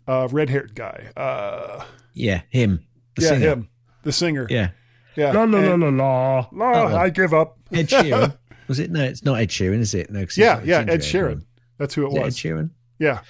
[0.06, 1.10] uh red haired guy.
[1.16, 1.84] Uh
[2.14, 2.84] yeah, him.
[3.16, 3.46] The yeah, singer.
[3.48, 3.68] him.
[4.02, 4.46] The singer.
[4.50, 4.70] Yeah.
[5.16, 5.32] Yeah.
[5.32, 6.46] La, la, la, And- la, la.
[6.52, 6.96] La, Oh.
[6.96, 7.58] I give up.
[7.72, 8.36] Ed Sheeran.
[8.68, 8.90] Was it?
[8.90, 10.10] No, it's not Ed Sheeran, is it?
[10.10, 11.28] No, 'cause he's yeah, got a yeah, Ed Sheeran.
[11.28, 11.46] one.
[11.78, 12.36] That's who it Is it Ed was.
[12.36, 12.70] Sheeran?
[12.98, 13.20] Yeah.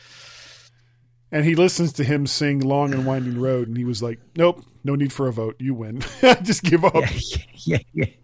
[1.30, 4.64] And he listens to him sing Long and Winding Road, and he was like, Nope,
[4.84, 5.56] no need for a vote.
[5.58, 6.00] You win.
[6.42, 7.04] Just give up.
[7.66, 8.06] Yeah, yeah.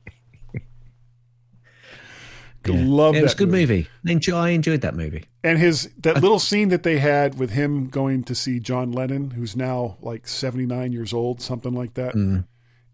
[2.67, 3.61] Love Yeah, it was a good movie.
[3.61, 3.89] movie.
[4.09, 5.25] I enjoy- I enjoyed that movie.
[5.43, 9.33] And his that little scene that they had with him going to see John Lennon,
[9.33, 12.15] who's now like 79 years old, something like that.
[12.15, 12.47] Mm.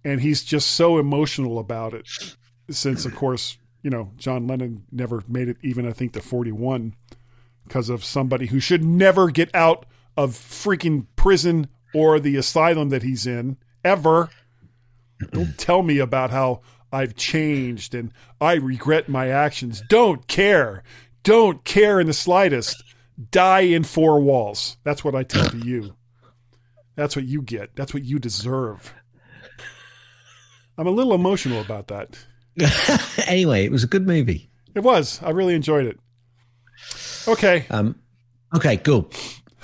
[0.03, 2.09] And he's just so emotional about it
[2.69, 6.95] since of course, you know, John Lennon never made it even I think to 41
[7.65, 13.03] because of somebody who should never get out of freaking prison or the asylum that
[13.03, 14.31] he's in ever.
[15.33, 16.61] Don't tell me about how
[16.93, 19.83] I've changed and I regret my actions.
[19.89, 20.83] Don't care.
[21.23, 22.83] Don't care in the slightest.
[23.31, 24.79] Die in four walls.
[24.83, 25.95] That's what I tell to you.
[26.97, 27.77] That's what you get.
[27.77, 28.95] That's what you deserve.
[30.79, 32.19] I'm a little emotional about that.
[33.27, 34.51] anyway, it was a good movie.
[34.75, 35.23] It was.
[35.23, 35.99] I really enjoyed it.
[37.29, 37.67] Okay.
[37.71, 37.97] Um,
[38.57, 39.11] okay, cool.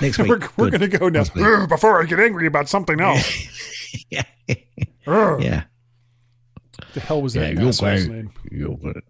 [0.01, 0.28] Next week.
[0.28, 1.20] we're we're going to go now.
[1.20, 1.44] Next week.
[1.44, 4.06] Ugh, Before I get angry about something else.
[4.10, 4.23] yeah.
[4.48, 5.64] Yeah.
[6.94, 9.02] The hell was that you're asshole's going- name?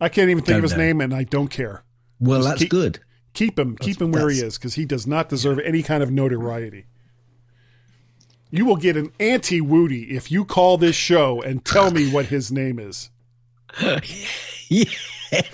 [0.00, 0.78] I can't even think Don't of his know.
[0.78, 1.82] name, and I don't care.
[2.20, 3.00] Well, Just that's keep- good.
[3.34, 6.10] Keep him, keep him where he is, because he does not deserve any kind of
[6.10, 6.86] notoriety.
[8.50, 12.26] You will get an anti Woody if you call this show and tell me what
[12.26, 13.10] his name is.
[14.70, 14.84] yeah,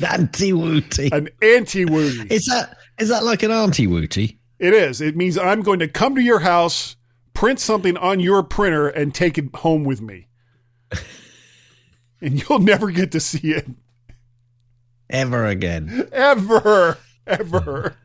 [0.08, 1.10] anti wooty.
[1.12, 2.32] An anti Woody.
[2.32, 4.38] Is that is that like an auntie wooty?
[4.58, 5.00] It is.
[5.00, 6.96] It means I'm going to come to your house,
[7.32, 10.28] print something on your printer, and take it home with me.
[12.20, 13.66] and you'll never get to see it.
[15.10, 16.08] Ever again.
[16.12, 16.98] Ever.
[17.26, 17.96] Ever.